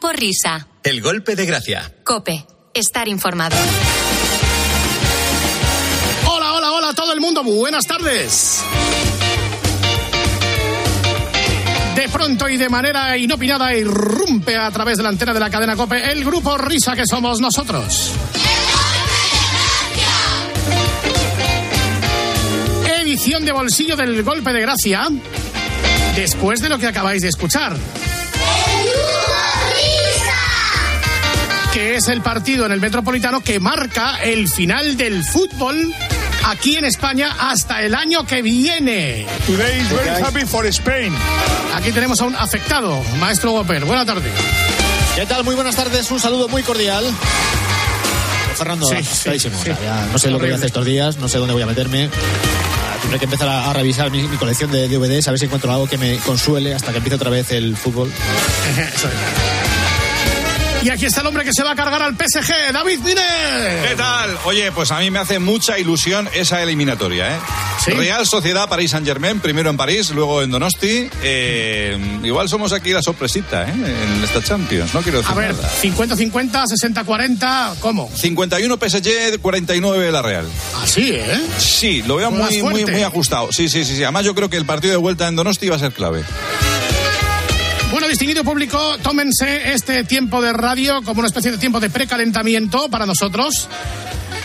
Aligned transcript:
Por 0.00 0.16
risa. 0.16 0.68
El 0.82 1.00
golpe 1.00 1.34
de 1.34 1.44
gracia. 1.44 1.92
Cope. 2.04 2.46
Estar 2.72 3.08
informado. 3.08 3.56
Hola, 6.26 6.52
hola, 6.52 6.72
hola 6.72 6.88
a 6.90 6.94
todo 6.94 7.12
el 7.12 7.20
mundo. 7.20 7.42
Buenas 7.42 7.84
tardes. 7.84 8.62
De 11.96 12.08
pronto 12.10 12.48
y 12.48 12.56
de 12.56 12.68
manera 12.68 13.16
inopinada 13.16 13.74
irrumpe 13.74 14.56
a 14.56 14.70
través 14.70 14.98
de 14.98 15.02
la 15.02 15.08
antena 15.08 15.34
de 15.34 15.40
la 15.40 15.50
cadena 15.50 15.74
Cope 15.74 16.12
el 16.12 16.24
grupo 16.24 16.56
Risa 16.56 16.94
que 16.94 17.04
somos 17.04 17.40
nosotros. 17.40 18.12
Edición 23.00 23.44
de 23.44 23.50
bolsillo 23.52 23.96
del 23.96 24.22
golpe 24.22 24.52
de 24.52 24.60
gracia. 24.60 25.08
Después 26.14 26.60
de 26.60 26.68
lo 26.68 26.78
que 26.78 26.86
acabáis 26.86 27.22
de 27.22 27.28
escuchar. 27.28 27.76
Que 31.72 31.96
es 31.96 32.08
el 32.08 32.20
partido 32.22 32.66
en 32.66 32.72
el 32.72 32.80
Metropolitano 32.80 33.40
que 33.40 33.60
marca 33.60 34.16
el 34.22 34.48
final 34.48 34.96
del 34.96 35.22
fútbol 35.24 35.92
aquí 36.46 36.76
en 36.76 36.84
España 36.84 37.34
hasta 37.38 37.82
el 37.82 37.94
año 37.94 38.24
que 38.26 38.42
viene. 38.42 39.26
Today 39.46 39.80
is 39.80 39.90
very 39.90 40.22
happy 40.22 40.44
for 40.46 40.66
Spain. 40.66 41.14
Aquí 41.74 41.92
tenemos 41.92 42.20
a 42.20 42.24
un 42.24 42.34
afectado, 42.36 43.02
maestro 43.18 43.52
Wopper. 43.52 43.84
Buenas 43.84 44.06
tardes. 44.06 44.32
¿Qué 45.14 45.26
tal? 45.26 45.44
Muy 45.44 45.54
buenas 45.54 45.76
tardes, 45.76 46.10
un 46.10 46.18
saludo 46.20 46.48
muy 46.48 46.62
cordial. 46.62 47.04
Fernando, 48.56 48.86
Sí, 48.88 48.96
sí, 49.04 49.28
O 49.28 49.38
sea, 49.38 49.38
sí. 49.38 49.70
ya 49.82 50.06
no 50.10 50.18
sé 50.18 50.30
lo 50.30 50.38
que 50.38 50.46
voy 50.46 50.52
a 50.52 50.56
hacer 50.56 50.66
estos 50.66 50.84
días, 50.84 51.18
no 51.18 51.28
sé 51.28 51.38
dónde 51.38 51.52
voy 51.54 51.62
a 51.62 51.66
meterme. 51.66 52.06
Ah, 52.12 52.96
Tendré 53.02 53.18
que 53.20 53.26
empezar 53.26 53.48
a, 53.48 53.70
a 53.70 53.72
revisar 53.72 54.10
mi, 54.10 54.22
mi 54.22 54.36
colección 54.36 54.72
de 54.72 54.88
DVDs, 54.88 55.28
a 55.28 55.30
ver 55.32 55.38
si 55.38 55.44
encuentro 55.44 55.70
algo 55.72 55.86
que 55.86 55.98
me 55.98 56.16
consuele 56.18 56.74
hasta 56.74 56.90
que 56.92 56.96
empiece 56.98 57.14
otra 57.16 57.30
vez 57.30 57.50
el 57.52 57.76
fútbol. 57.76 58.10
Y 60.82 60.90
aquí 60.90 61.06
está 61.06 61.22
el 61.22 61.26
hombre 61.26 61.44
que 61.44 61.52
se 61.52 61.62
va 61.64 61.72
a 61.72 61.76
cargar 61.76 62.02
al 62.02 62.14
PSG, 62.14 62.72
David 62.72 63.00
¿Qué 63.04 63.08
Mine. 63.08 63.94
tal? 63.96 64.38
Oye, 64.44 64.70
pues 64.72 64.90
a 64.92 64.98
mí 65.00 65.10
me 65.10 65.18
hace 65.18 65.38
mucha 65.40 65.78
ilusión 65.78 66.28
esa 66.32 66.62
eliminatoria, 66.62 67.34
¿eh? 67.34 67.38
¿Sí? 67.84 67.90
Real 67.92 68.24
Sociedad 68.26 68.68
París 68.68 68.92
Saint 68.92 69.06
Germain, 69.06 69.40
primero 69.40 69.70
en 69.70 69.76
París, 69.76 70.10
luego 70.10 70.40
en 70.42 70.50
Donosti. 70.52 71.08
Eh, 71.22 72.20
igual 72.22 72.48
somos 72.48 72.72
aquí 72.72 72.92
la 72.92 73.02
sorpresita, 73.02 73.68
¿eh? 73.68 73.72
En 73.72 74.22
esta 74.24 74.42
Champions, 74.42 74.94
no 74.94 75.02
quiero 75.02 75.18
decir 75.18 75.32
A 75.32 75.36
ver, 75.36 75.54
nada. 75.54 75.68
50-50, 75.82 76.64
60-40, 77.04 77.74
¿cómo? 77.80 78.10
51 78.14 78.76
PSG, 78.78 79.38
49 79.40 80.12
la 80.12 80.22
Real. 80.22 80.46
Así, 80.82 81.10
¿eh? 81.12 81.40
Sí, 81.58 82.02
lo 82.06 82.16
veo 82.16 82.30
muy, 82.30 82.62
muy, 82.62 82.84
muy 82.86 83.02
ajustado. 83.02 83.48
Sí, 83.52 83.68
sí, 83.68 83.84
sí, 83.84 83.96
sí. 83.96 84.02
Además 84.04 84.24
yo 84.24 84.34
creo 84.34 84.48
que 84.48 84.56
el 84.56 84.64
partido 84.64 84.92
de 84.92 84.98
vuelta 84.98 85.26
en 85.26 85.34
Donosti 85.36 85.68
va 85.68 85.76
a 85.76 85.80
ser 85.80 85.92
clave. 85.92 86.24
Bueno, 87.90 88.06
distinguido 88.06 88.44
público, 88.44 88.96
tómense 89.02 89.72
este 89.72 90.04
tiempo 90.04 90.42
de 90.42 90.52
radio 90.52 91.02
como 91.02 91.20
una 91.20 91.28
especie 91.28 91.50
de 91.50 91.58
tiempo 91.58 91.80
de 91.80 91.88
precalentamiento 91.88 92.88
para 92.90 93.06
nosotros. 93.06 93.66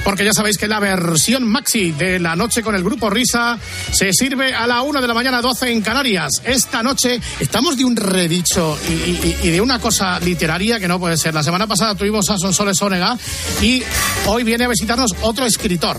Porque 0.05 0.25
ya 0.25 0.33
sabéis 0.33 0.57
que 0.57 0.67
la 0.67 0.79
versión 0.79 1.47
maxi 1.47 1.91
de 1.91 2.19
la 2.19 2.35
noche 2.35 2.61
con 2.61 2.75
el 2.75 2.83
grupo 2.83 3.09
Risa 3.09 3.57
se 3.91 4.11
sirve 4.11 4.53
a 4.53 4.67
la 4.67 4.81
una 4.81 4.99
de 4.99 5.07
la 5.07 5.13
mañana, 5.13 5.41
12 5.41 5.71
en 5.71 5.81
Canarias. 5.81 6.41
Esta 6.43 6.83
noche 6.83 7.19
estamos 7.39 7.77
de 7.77 7.85
un 7.85 7.95
redicho 7.95 8.77
y, 8.89 8.91
y- 8.91 9.37
y 9.43 9.49
de 9.49 9.61
una 9.61 9.79
cosa 9.79 10.19
literaria 10.19 10.77
que 10.79 10.87
no 10.89 10.99
puede 10.99 11.15
ser. 11.17 11.33
La 11.33 11.43
semana 11.43 11.67
pasada 11.67 11.95
tuvimos 11.95 12.29
a 12.29 12.37
Sonsoles 12.37 12.81
Ónega 12.81 13.17
y 13.61 13.81
hoy 14.25 14.43
viene 14.43 14.65
a 14.65 14.67
visitarnos 14.69 15.15
otro 15.21 15.45
escritor 15.45 15.97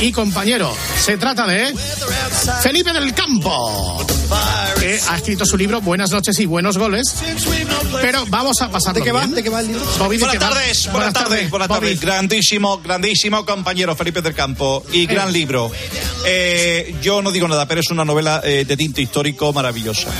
y 0.00 0.12
compañero. 0.12 0.74
Se 0.98 1.16
trata 1.16 1.46
de 1.46 1.74
Felipe 2.62 2.92
del 2.92 3.14
Campo, 3.14 4.04
que 4.78 4.98
ha 5.08 5.16
escrito 5.16 5.44
su 5.44 5.56
libro 5.56 5.80
Buenas 5.80 6.10
noches 6.10 6.38
y 6.40 6.46
buenos 6.46 6.78
goles. 6.78 7.14
Pero 8.00 8.24
vamos 8.28 8.60
a 8.60 8.70
pasar. 8.70 8.94
¿De 8.94 9.02
qué 9.02 9.12
va? 9.12 9.26
¿De 9.26 9.42
qué 9.42 9.50
va 9.50 9.60
el 9.60 9.68
libro? 9.68 9.84
Bobby, 9.98 10.16
¿de 10.16 10.24
Buenas 10.24 10.38
tardes, 10.38 10.92
buenas 10.92 11.12
tardes, 11.12 11.50
buenas 11.50 11.68
tardes. 11.68 12.00
Grandísimo, 12.00 12.78
grandísimo 12.78 13.44
compañero 13.46 13.94
Felipe 13.96 14.20
del 14.22 14.34
Campo 14.34 14.84
y 14.92 15.06
gran 15.06 15.32
libro. 15.32 15.70
Eh, 16.26 16.96
yo 17.02 17.22
no 17.22 17.30
digo 17.30 17.48
nada, 17.48 17.66
pero 17.66 17.80
es 17.80 17.90
una 17.90 18.04
novela 18.04 18.40
eh, 18.44 18.64
de 18.66 18.76
tinte 18.76 19.02
histórico 19.02 19.52
maravillosa. 19.52 20.10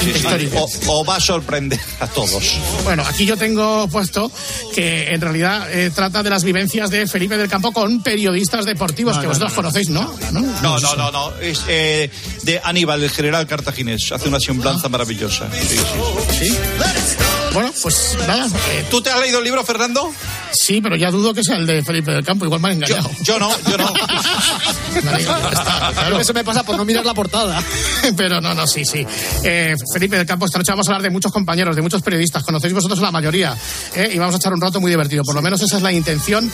Sí, 0.00 0.06
sí, 0.06 0.12
sí. 0.12 0.18
Histórico. 0.18 0.66
O, 0.86 1.00
o 1.00 1.04
va 1.04 1.16
a 1.16 1.20
sorprender 1.20 1.80
a 2.00 2.06
todos. 2.06 2.54
Bueno, 2.84 3.02
aquí 3.06 3.26
yo 3.26 3.36
tengo 3.36 3.88
puesto 3.88 4.30
que 4.74 5.12
en 5.12 5.20
realidad 5.20 5.72
eh, 5.72 5.90
trata 5.94 6.22
de 6.22 6.30
las 6.30 6.44
vivencias 6.44 6.90
de 6.90 7.06
Felipe 7.06 7.36
del 7.36 7.48
Campo 7.48 7.72
con 7.72 8.02
periodistas 8.02 8.64
deportivos 8.64 9.18
que 9.24 9.28
vosotros 9.28 9.52
conocéis, 9.54 9.88
¿no? 9.88 10.14
No, 10.32 10.78
no, 10.78 10.96
no, 10.96 11.10
no. 11.10 11.36
Es 11.38 11.64
eh, 11.66 12.10
de 12.42 12.60
Aníbal, 12.62 13.02
el 13.02 13.10
general 13.10 13.46
cartaginés. 13.46 14.12
Hace 14.12 14.28
una 14.28 14.38
semblanza 14.38 14.88
maravillosa. 14.88 15.48
Sí, 15.50 15.78
sí. 15.78 16.48
¿Sí? 16.48 17.23
Bueno, 17.54 17.72
pues 17.82 18.16
nada. 18.26 18.46
eh, 18.46 18.84
¿Tú 18.90 19.00
te 19.00 19.10
has 19.10 19.20
leído 19.20 19.38
el 19.38 19.44
libro, 19.44 19.64
Fernando? 19.64 20.12
sí, 20.52 20.80
pero 20.80 20.96
ya 20.96 21.10
dudo 21.10 21.34
que 21.34 21.42
sea 21.44 21.56
el 21.56 21.66
de 21.66 21.82
Felipe 21.82 22.10
del 22.12 22.24
Campo. 22.24 22.44
Igual 22.44 22.60
me 22.60 22.70
han 22.70 22.80
Yo, 22.80 22.96
engañado. 22.96 23.10
yo 23.22 23.38
no, 23.38 23.50
yo 23.70 23.76
no. 23.76 23.92
Digo, 25.18 25.36
ya 25.42 25.48
está, 25.50 25.90
claro. 25.92 26.20
Eso 26.20 26.32
me 26.32 26.42
pasa 26.44 26.62
por 26.62 26.76
no 26.76 26.84
mirar 26.84 27.04
la 27.04 27.12
portada. 27.14 27.62
Pero 28.16 28.40
no, 28.40 28.54
no, 28.54 28.66
sí, 28.66 28.84
sí. 28.84 29.04
Eh, 29.42 29.74
Felipe 29.92 30.16
del 30.16 30.26
Campo, 30.26 30.46
esta 30.46 30.58
noche 30.58 30.72
vamos 30.72 30.88
a 30.88 30.92
hablar 30.92 31.02
de 31.02 31.10
muchos 31.10 31.32
compañeros, 31.32 31.76
de 31.76 31.82
muchos 31.82 32.02
periodistas. 32.02 32.42
Conocéis 32.44 32.72
vosotros 32.72 33.00
la 33.00 33.10
mayoría. 33.10 33.56
¿eh? 33.94 34.10
Y 34.14 34.18
vamos 34.18 34.34
a 34.34 34.38
echar 34.38 34.52
un 34.52 34.60
rato 34.60 34.80
muy 34.80 34.90
divertido. 34.90 35.22
Por 35.24 35.34
lo 35.34 35.42
menos 35.42 35.60
esa 35.60 35.76
es 35.76 35.82
la 35.82 35.92
intención. 35.92 36.50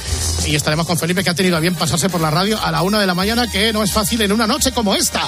Y 0.47 0.55
estaremos 0.57 0.87
con 0.87 0.99
Felipe, 0.99 1.23
que 1.23 1.31
ha 1.31 1.35
tenido 1.35 1.57
a 1.57 1.61
bien 1.61 1.75
pasarse 1.75 2.09
por 2.09 2.21
la 2.21 2.31
radio 2.31 2.61
a 2.63 2.71
la 2.73 2.83
una 2.83 2.99
de 3.01 3.07
la 3.07 3.15
mañana, 3.15 3.49
que 3.51 3.73
no 3.73 3.83
es 3.83 3.93
fácil 3.93 4.21
en 4.23 4.33
una 4.33 4.47
noche 4.47 4.73
como 4.73 4.95
esta. 4.97 5.23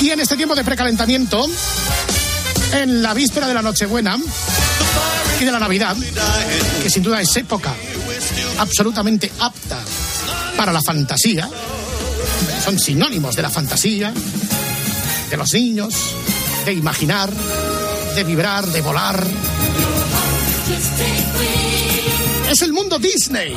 Y 0.00 0.10
en 0.10 0.20
este 0.20 0.36
tiempo 0.36 0.54
de 0.54 0.64
precalentamiento, 0.64 1.44
en 2.72 3.02
la 3.02 3.12
víspera 3.14 3.46
de 3.48 3.54
la 3.54 3.62
Nochebuena 3.62 4.16
y 5.40 5.44
de 5.44 5.52
la 5.52 5.58
Navidad, 5.58 5.96
que 6.82 6.88
sin 6.88 7.02
duda 7.02 7.20
es 7.20 7.36
época 7.36 7.74
absolutamente 8.58 9.30
apta 9.38 9.78
para 10.56 10.72
la 10.72 10.80
fantasía, 10.80 11.48
son 12.64 12.78
sinónimos 12.78 13.36
de 13.36 13.42
la 13.42 13.50
fantasía, 13.50 14.12
de 15.30 15.36
los 15.36 15.52
niños, 15.52 15.94
de 16.64 16.72
imaginar, 16.72 17.30
de 18.14 18.24
vibrar, 18.24 18.66
de 18.66 18.80
volar. 18.80 19.26
Es 22.50 22.62
el 22.62 22.72
mundo 22.72 22.98
Disney. 22.98 23.54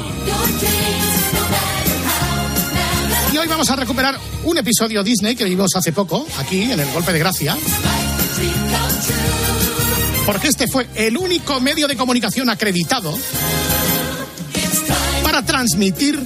Y 3.31 3.37
hoy 3.37 3.47
vamos 3.47 3.69
a 3.69 3.75
recuperar 3.75 4.19
un 4.43 4.57
episodio 4.57 5.03
Disney 5.03 5.35
que 5.35 5.45
vimos 5.45 5.71
hace 5.75 5.93
poco, 5.93 6.27
aquí 6.39 6.63
en 6.63 6.79
el 6.79 6.91
Golpe 6.91 7.13
de 7.13 7.19
Gracia. 7.19 7.57
Porque 10.29 10.49
este 10.49 10.67
fue 10.67 10.87
el 10.93 11.17
único 11.17 11.59
medio 11.59 11.87
de 11.87 11.97
comunicación 11.97 12.51
acreditado 12.51 13.17
para 15.23 15.43
transmitir 15.43 16.19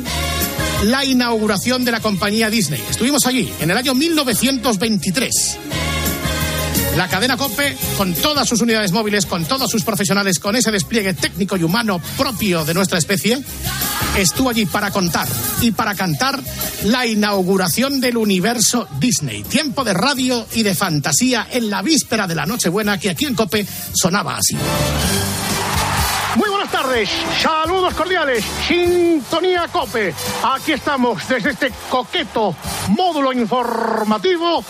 la 0.83 1.05
inauguración 1.05 1.85
de 1.85 1.93
la 1.93 2.01
compañía 2.01 2.49
Disney. 2.49 2.83
Estuvimos 2.89 3.25
allí 3.25 3.53
en 3.61 3.71
el 3.71 3.77
año 3.77 3.93
1923. 3.93 5.57
La 6.97 7.07
cadena 7.07 7.37
COPE, 7.37 7.77
con 7.95 8.13
todas 8.13 8.45
sus 8.45 8.59
unidades 8.59 8.91
móviles, 8.91 9.25
con 9.25 9.45
todos 9.45 9.71
sus 9.71 9.83
profesionales, 9.83 10.37
con 10.37 10.57
ese 10.57 10.69
despliegue 10.69 11.13
técnico 11.13 11.55
y 11.55 11.63
humano 11.63 12.01
propio 12.17 12.65
de 12.65 12.73
nuestra 12.73 12.99
especie, 12.99 13.41
estuvo 14.17 14.49
allí 14.49 14.65
para 14.65 14.91
contar 14.91 15.27
y 15.61 15.71
para 15.71 15.95
cantar 15.95 16.39
la 16.83 17.05
inauguración 17.05 17.99
del 17.99 18.17
universo 18.17 18.87
Disney. 18.99 19.43
Tiempo 19.43 19.83
de 19.83 19.93
radio 19.93 20.45
y 20.53 20.63
de 20.63 20.75
fantasía 20.75 21.47
en 21.51 21.69
la 21.69 21.81
víspera 21.81 22.27
de 22.27 22.35
la 22.35 22.45
Nochebuena 22.45 22.99
que 22.99 23.09
aquí 23.09 23.25
en 23.25 23.35
COPE 23.35 23.65
sonaba 23.93 24.37
así. 24.37 24.55
Muy 26.35 26.49
buenas 26.49 26.71
tardes, 26.71 27.09
saludos 27.39 27.93
cordiales, 27.93 28.43
sintonía 28.67 29.67
Cope. 29.71 30.13
Aquí 30.43 30.71
estamos 30.71 31.27
desde 31.27 31.51
este 31.51 31.71
coqueto 31.89 32.55
módulo 32.89 33.31
informativo 33.31 34.65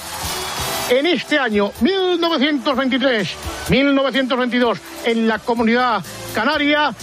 en 0.90 1.06
este 1.06 1.40
año 1.40 1.72
1923-1922 1.82 4.78
en 5.06 5.26
la 5.28 5.40
comunidad 5.40 6.04
canaria. 6.36 6.94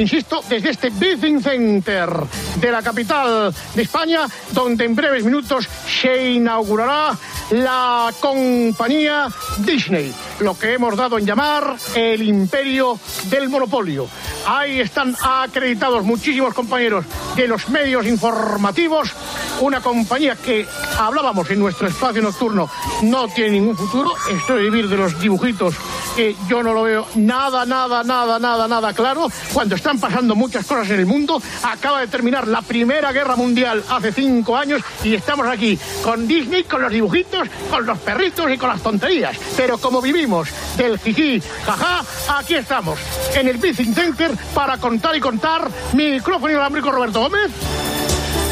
Insisto, 0.00 0.42
desde 0.48 0.70
este 0.70 0.88
Business 0.88 1.42
Center 1.42 2.08
de 2.56 2.72
la 2.72 2.80
capital 2.80 3.54
de 3.74 3.82
España, 3.82 4.26
donde 4.52 4.86
en 4.86 4.96
breves 4.96 5.24
minutos 5.24 5.68
se 5.86 6.30
inaugurará 6.30 7.14
la 7.50 8.12
compañía 8.20 9.28
Disney, 9.58 10.12
lo 10.40 10.58
que 10.58 10.74
hemos 10.74 10.96
dado 10.96 11.18
en 11.18 11.26
llamar 11.26 11.76
el 11.94 12.22
imperio 12.22 12.98
del 13.24 13.48
monopolio. 13.48 14.06
Ahí 14.46 14.80
están 14.80 15.16
acreditados 15.20 16.04
muchísimos 16.04 16.54
compañeros 16.54 17.04
de 17.36 17.48
los 17.48 17.68
medios 17.68 18.06
informativos, 18.06 19.12
una 19.60 19.80
compañía 19.80 20.36
que 20.36 20.66
hablábamos 20.98 21.50
en 21.50 21.58
nuestro 21.58 21.88
espacio 21.88 22.22
nocturno 22.22 22.70
no 23.02 23.28
tiene 23.28 23.52
ningún 23.52 23.76
futuro, 23.76 24.14
esto 24.30 24.54
de 24.54 24.62
vivir 24.62 24.88
de 24.88 24.96
los 24.96 25.20
dibujitos 25.20 25.74
que 26.16 26.34
yo 26.48 26.62
no 26.62 26.72
lo 26.72 26.82
veo 26.82 27.06
nada, 27.14 27.64
nada, 27.66 28.02
nada, 28.02 28.38
nada, 28.38 28.66
nada 28.66 28.92
claro, 28.92 29.28
cuando 29.52 29.74
están 29.74 29.98
pasando 29.98 30.34
muchas 30.34 30.66
cosas 30.66 30.90
en 30.90 31.00
el 31.00 31.06
mundo. 31.06 31.40
Acaba 31.62 32.00
de 32.00 32.08
terminar 32.08 32.48
la 32.48 32.62
Primera 32.62 33.12
Guerra 33.12 33.36
Mundial 33.36 33.82
hace 33.88 34.12
cinco 34.12 34.56
años 34.56 34.82
y 35.04 35.14
estamos 35.14 35.46
aquí 35.46 35.78
con 36.02 36.26
Disney, 36.26 36.64
con 36.64 36.82
los 36.82 36.92
dibujitos, 36.92 37.39
con 37.70 37.86
los 37.86 37.98
perritos 37.98 38.50
y 38.50 38.58
con 38.58 38.70
las 38.70 38.82
tonterías. 38.82 39.36
Pero 39.56 39.78
como 39.78 40.00
vivimos 40.00 40.48
del 40.76 40.98
jiji, 40.98 41.40
jaja, 41.64 42.02
aquí 42.38 42.54
estamos, 42.54 42.98
en 43.34 43.48
el 43.48 43.58
Bicing 43.58 43.94
Center 43.94 44.32
para 44.54 44.78
contar 44.78 45.14
y 45.16 45.20
contar. 45.20 45.68
Micrófono 45.92 46.52
inalámbrico 46.52 46.90
Roberto 46.90 47.20
Gómez. 47.20 47.50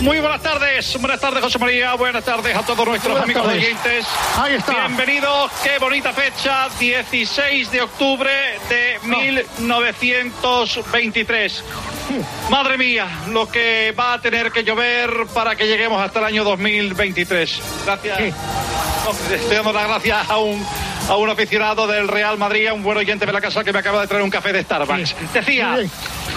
Muy 0.00 0.20
buenas 0.20 0.40
tardes, 0.43 0.96
buenas 1.00 1.20
tardes 1.20 1.43
José 1.43 1.58
María, 1.58 1.94
buenas 1.94 2.25
tardes 2.25 2.56
a 2.56 2.62
todos 2.62 2.87
nuestros 2.87 3.19
Buenas 3.19 3.25
amigos 3.25 3.43
tardes. 3.43 3.64
oyentes. 3.64 4.06
Ahí 4.37 4.55
está. 4.55 4.87
Bienvenidos, 4.87 5.50
qué 5.64 5.79
bonita 5.81 6.12
fecha, 6.12 6.69
16 6.79 7.73
de 7.73 7.82
octubre 7.82 8.31
de 8.69 9.00
1923. 9.02 11.64
Madre 12.50 12.78
mía, 12.78 13.06
lo 13.28 13.49
que 13.49 13.93
va 13.99 14.14
a 14.14 14.20
tener 14.20 14.50
que 14.50 14.64
llover 14.64 15.26
para 15.34 15.56
que 15.56 15.66
lleguemos 15.66 16.00
hasta 16.00 16.20
el 16.20 16.25
año 16.25 16.44
2023. 16.44 17.62
Gracias. 17.84 18.19
Sí. 18.19 18.32
No, 19.05 19.31
le 19.31 19.37
Estoy 19.37 19.56
dando 19.56 19.72
las 19.72 19.88
gracias 19.88 20.31
a 20.31 20.38
un, 20.38 20.66
a 21.08 21.16
un 21.16 21.31
aficionado 21.31 21.87
del 21.87 22.06
Real 22.08 22.38
Madrid, 22.38 22.66
a 22.69 22.75
un 22.75 22.82
buen 22.82 22.99
oyente 22.99 23.25
de 23.26 23.32
la 23.32 23.40
casa 23.40 23.64
que 23.64 23.72
me 23.72 23.78
acaba 23.78 24.02
de 24.02 24.06
traer 24.06 24.22
un 24.22 24.31
café 24.31 24.52
de 24.52 24.62
Starbucks. 24.62 25.08
Sí. 25.08 25.14
Decía 25.32 25.78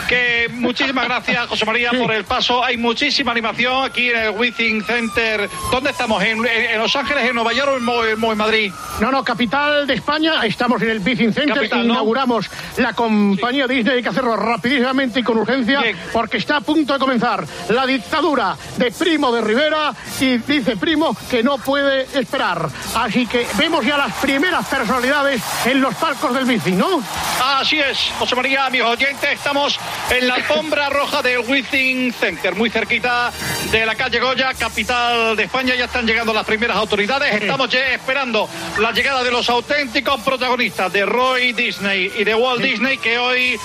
que 0.08 0.50
muchísimas 0.54 1.06
gracias, 1.06 1.48
José 1.48 1.66
María, 1.66 1.92
Sí. 1.92 1.98
por 1.98 2.12
el 2.12 2.24
paso. 2.26 2.64
Hay 2.64 2.78
muchísima 2.78 3.32
animación 3.32 3.84
aquí 3.86 4.10
en 4.10 4.18
el 4.18 4.30
Withing 4.32 4.84
Center. 4.84 5.50
¿Dónde 5.72 5.90
estamos? 5.92 6.24
¿En, 6.24 6.42
Los 6.78 6.96
Ángeles, 6.96 7.30
en 7.30 7.36
Nueva 7.36 7.54
York 7.54 7.82
o 7.88 8.06
en, 8.06 8.38
Madrid? 8.38 8.72
No, 9.00 9.12
no, 9.12 9.24
capital 9.24 9.86
de 9.88 9.94
España. 9.96 10.46
Estamos 10.46 10.82
en 10.82 10.90
el 10.90 11.00
Bicing 11.00 11.34
Center. 11.34 11.54
Capital, 11.56 11.88
¿no? 11.88 11.94
Inauguramos 11.94 12.50
la 12.78 12.94
compañía 12.94 13.68
Disney. 13.68 13.98
Hay 13.98 14.04
que 14.04 14.10
hacerlo 14.10 14.36
rapidísimamente 14.36 15.20
y 15.20 15.24
con 15.24 15.38
urgencia 15.38 15.82
Bien. 15.82 15.98
porque 16.14 16.38
está 16.38 16.58
a 16.58 16.62
punto 16.62 16.94
de 16.94 17.00
comenzar 17.00 17.46
la 17.70 17.86
dictadura 17.86 18.56
de 18.78 18.92
Primo 18.92 19.32
de 19.32 19.42
Rivera 19.42 19.94
y 20.20 20.38
dice 20.38 20.78
Primo 20.78 21.16
que 21.30 21.44
no 21.44 21.58
puede 21.58 22.08
esperar. 22.20 22.68
Así 22.96 23.26
que 23.28 23.46
vemos 23.58 23.86
ya 23.86 23.98
las 23.98 24.14
primeras 24.16 24.61
personalidades 24.68 25.42
en 25.66 25.82
los 25.82 25.94
palcos 25.96 26.34
del 26.34 26.46
Bicing, 26.46 26.78
¿no? 26.78 27.02
Así 27.44 27.80
es, 27.80 28.12
José 28.20 28.36
María, 28.36 28.66
amigos 28.66 28.92
oyentes, 28.92 29.32
estamos 29.32 29.80
en 30.10 30.28
la 30.28 30.36
alfombra 30.36 30.90
roja 30.90 31.22
del 31.22 31.40
Withing 31.40 32.14
Center, 32.14 32.56
muy 32.56 32.70
cerquita 32.70 33.32
de 33.72 33.86
la 33.86 33.96
calle 33.96 34.20
Goya, 34.20 34.54
capital 34.54 35.36
de 35.36 35.44
España. 35.44 35.76
Ya 35.76 35.86
están 35.86 36.06
llegando 36.06 36.34
las 36.34 36.46
primeras 36.46 36.78
autoridades. 36.78 37.34
Estamos 37.42 37.70
ya 37.70 37.92
esperando 37.92 38.50
la 38.80 38.92
llegada 38.92 39.24
de 39.24 39.32
los 39.32 39.50
auténticos 39.50 40.22
protagonistas 40.22 40.92
de 40.92 41.06
Roy 41.06 41.54
Disney 41.54 42.12
y 42.18 42.24
de 42.24 42.36
Walt 42.36 42.62
Disney 42.62 42.98
que 42.98 43.18
hoy 43.18 43.60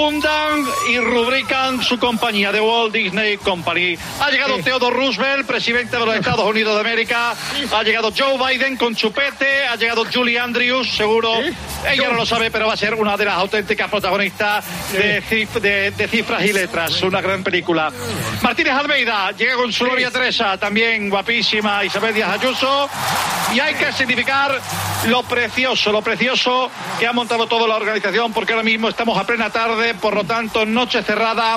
fundan 0.00 0.62
y 0.90 0.98
rubrican 0.98 1.82
su 1.82 1.98
compañía, 1.98 2.52
The 2.52 2.60
Walt 2.60 2.92
Disney 2.92 3.38
Company. 3.38 3.96
Ha 4.20 4.30
llegado. 4.30 4.58
Theodore 4.62 4.94
Roosevelt, 4.94 5.46
presidente 5.46 5.96
de 5.98 6.04
los 6.04 6.14
Estados 6.14 6.44
Unidos 6.44 6.74
de 6.74 6.80
América. 6.80 7.34
Ha 7.72 7.82
llegado 7.82 8.12
Joe 8.14 8.36
Biden 8.36 8.76
con 8.76 8.94
chupete. 8.94 9.66
Ha 9.66 9.76
llegado 9.76 10.04
Julie 10.12 10.38
Andrews, 10.38 10.90
seguro. 10.90 11.38
Ella 11.40 12.08
no 12.10 12.12
lo 12.14 12.26
sabe, 12.26 12.50
pero 12.50 12.66
va 12.66 12.74
a 12.74 12.76
ser 12.76 12.92
una 12.92 13.16
de 13.16 13.24
las 13.24 13.36
auténticas 13.36 13.88
protagonistas 13.90 14.64
de, 14.92 15.22
cif- 15.22 15.60
de- 15.60 15.90
de 15.92 16.08
cifras 16.08 16.44
y 16.44 16.52
letras. 16.52 17.02
Una 17.02 17.22
gran 17.22 17.42
película. 17.42 17.90
Martínez 18.42 18.74
Almeida 18.74 19.30
llega 19.32 19.54
con 19.54 19.72
su 19.72 19.86
novia 19.86 20.10
Teresa, 20.10 20.58
también 20.58 21.08
guapísima, 21.08 21.82
Isabel 21.86 22.12
Díaz 22.14 22.38
Ayuso. 22.38 22.90
Y 23.54 23.60
hay 23.60 23.74
que 23.74 23.92
significar 23.92 24.60
lo 25.06 25.22
precioso, 25.22 25.90
lo 25.90 26.02
precioso 26.02 26.70
que 26.98 27.06
ha 27.06 27.12
montado 27.14 27.46
toda 27.46 27.66
la 27.66 27.76
organización, 27.76 28.32
porque 28.34 28.52
ahora 28.52 28.64
mismo 28.64 28.88
estamos 28.90 29.16
a 29.16 29.24
plena 29.24 29.48
tarde, 29.50 29.85
por 29.94 30.14
lo 30.14 30.24
tanto, 30.24 30.64
noche 30.66 31.02
cerrada. 31.02 31.56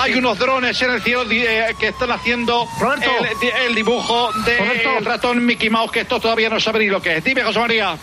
Hay 0.00 0.14
unos 0.14 0.38
drones 0.38 0.80
en 0.82 0.90
el 0.92 1.02
cielo 1.02 1.24
eh, 1.30 1.74
que 1.78 1.88
están 1.88 2.10
haciendo 2.12 2.66
el, 2.80 3.38
di- 3.40 3.50
el 3.66 3.74
dibujo 3.74 4.30
del 4.44 5.04
ratón 5.04 5.44
Mickey 5.44 5.68
Mouse, 5.70 5.90
que 5.92 6.00
esto 6.00 6.20
todavía 6.20 6.48
no 6.48 6.60
sabe 6.60 6.80
ni 6.80 6.86
lo 6.86 7.02
que 7.02 7.16
es. 7.16 7.24
Dime, 7.24 7.42
José 7.42 7.58
María. 7.58 7.96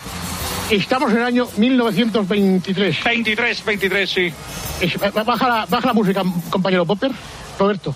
Estamos 0.70 1.10
en 1.12 1.18
el 1.18 1.24
año 1.24 1.48
1923. 1.56 3.04
23, 3.04 3.64
23, 3.64 4.10
sí. 4.10 4.32
Es- 4.80 4.98
Baja 5.24 5.48
la, 5.48 5.66
baja 5.66 5.86
la 5.88 5.92
música, 5.94 6.22
compañero 6.50 6.84
Popper. 6.84 7.10
Roberto. 7.58 7.94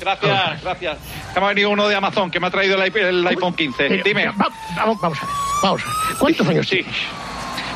Gracias, 0.00 0.62
gracias. 0.62 0.98
Que 1.34 1.40
me 1.40 1.46
ha 1.46 1.48
venido 1.48 1.70
uno 1.70 1.88
de 1.88 1.96
Amazon 1.96 2.30
que 2.30 2.38
me 2.38 2.46
ha 2.46 2.50
traído 2.50 2.80
el, 2.80 2.92
iP- 2.92 3.02
el 3.08 3.26
iPhone 3.26 3.54
15. 3.54 3.86
Eh, 3.86 4.02
Dime. 4.04 4.26
va- 4.28 4.48
vamos, 4.76 5.00
vamos 5.00 5.18
a 5.18 5.26
ver. 5.26 5.34
Vamos 5.62 5.82
a 5.82 5.84
ver. 6.08 6.16
¿Cuántos 6.18 6.46
años 6.48 6.68
Sí. 6.68 6.76
tienes? 6.76 6.94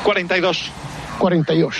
42. 0.03 0.71
42. 1.19 1.75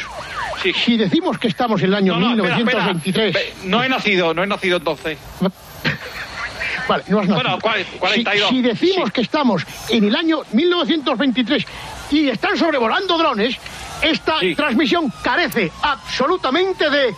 Sí. 0.61 0.73
Si 0.73 0.97
decimos 0.97 1.37
que 1.39 1.47
estamos 1.47 1.81
en 1.81 1.87
el 1.87 1.95
año 1.95 2.13
No, 2.19 2.35
no, 2.35 2.43
espera, 2.43 2.57
1923. 2.57 3.35
espera. 3.35 3.45
Ve, 3.63 3.69
No 3.69 3.83
he 3.83 3.89
nacido, 3.89 4.33
no 4.33 4.43
he 4.43 4.47
nacido 4.47 4.77
entonces. 4.77 5.17
Vale, 6.87 7.03
no 7.07 7.19
has 7.19 7.27
nacido. 7.27 7.35
Bueno, 7.35 7.59
cua- 7.59 7.85
42. 7.99 8.49
Si, 8.49 8.55
si 8.55 8.61
decimos 8.61 9.05
Sí. 9.07 9.11
que 9.13 9.21
estamos 9.21 9.63
en 9.89 10.03
el 10.05 10.15
año 10.15 10.41
1923 10.51 11.65
y 12.11 12.29
están 12.29 12.57
sobrevolando 12.57 13.17
drones, 13.17 13.55
esta 14.01 14.39
Sí. 14.39 14.55
transmisión 14.55 15.11
carece 15.23 15.71
absolutamente 15.81 16.89
de 16.89 17.13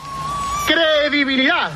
credibilidad. 0.67 1.71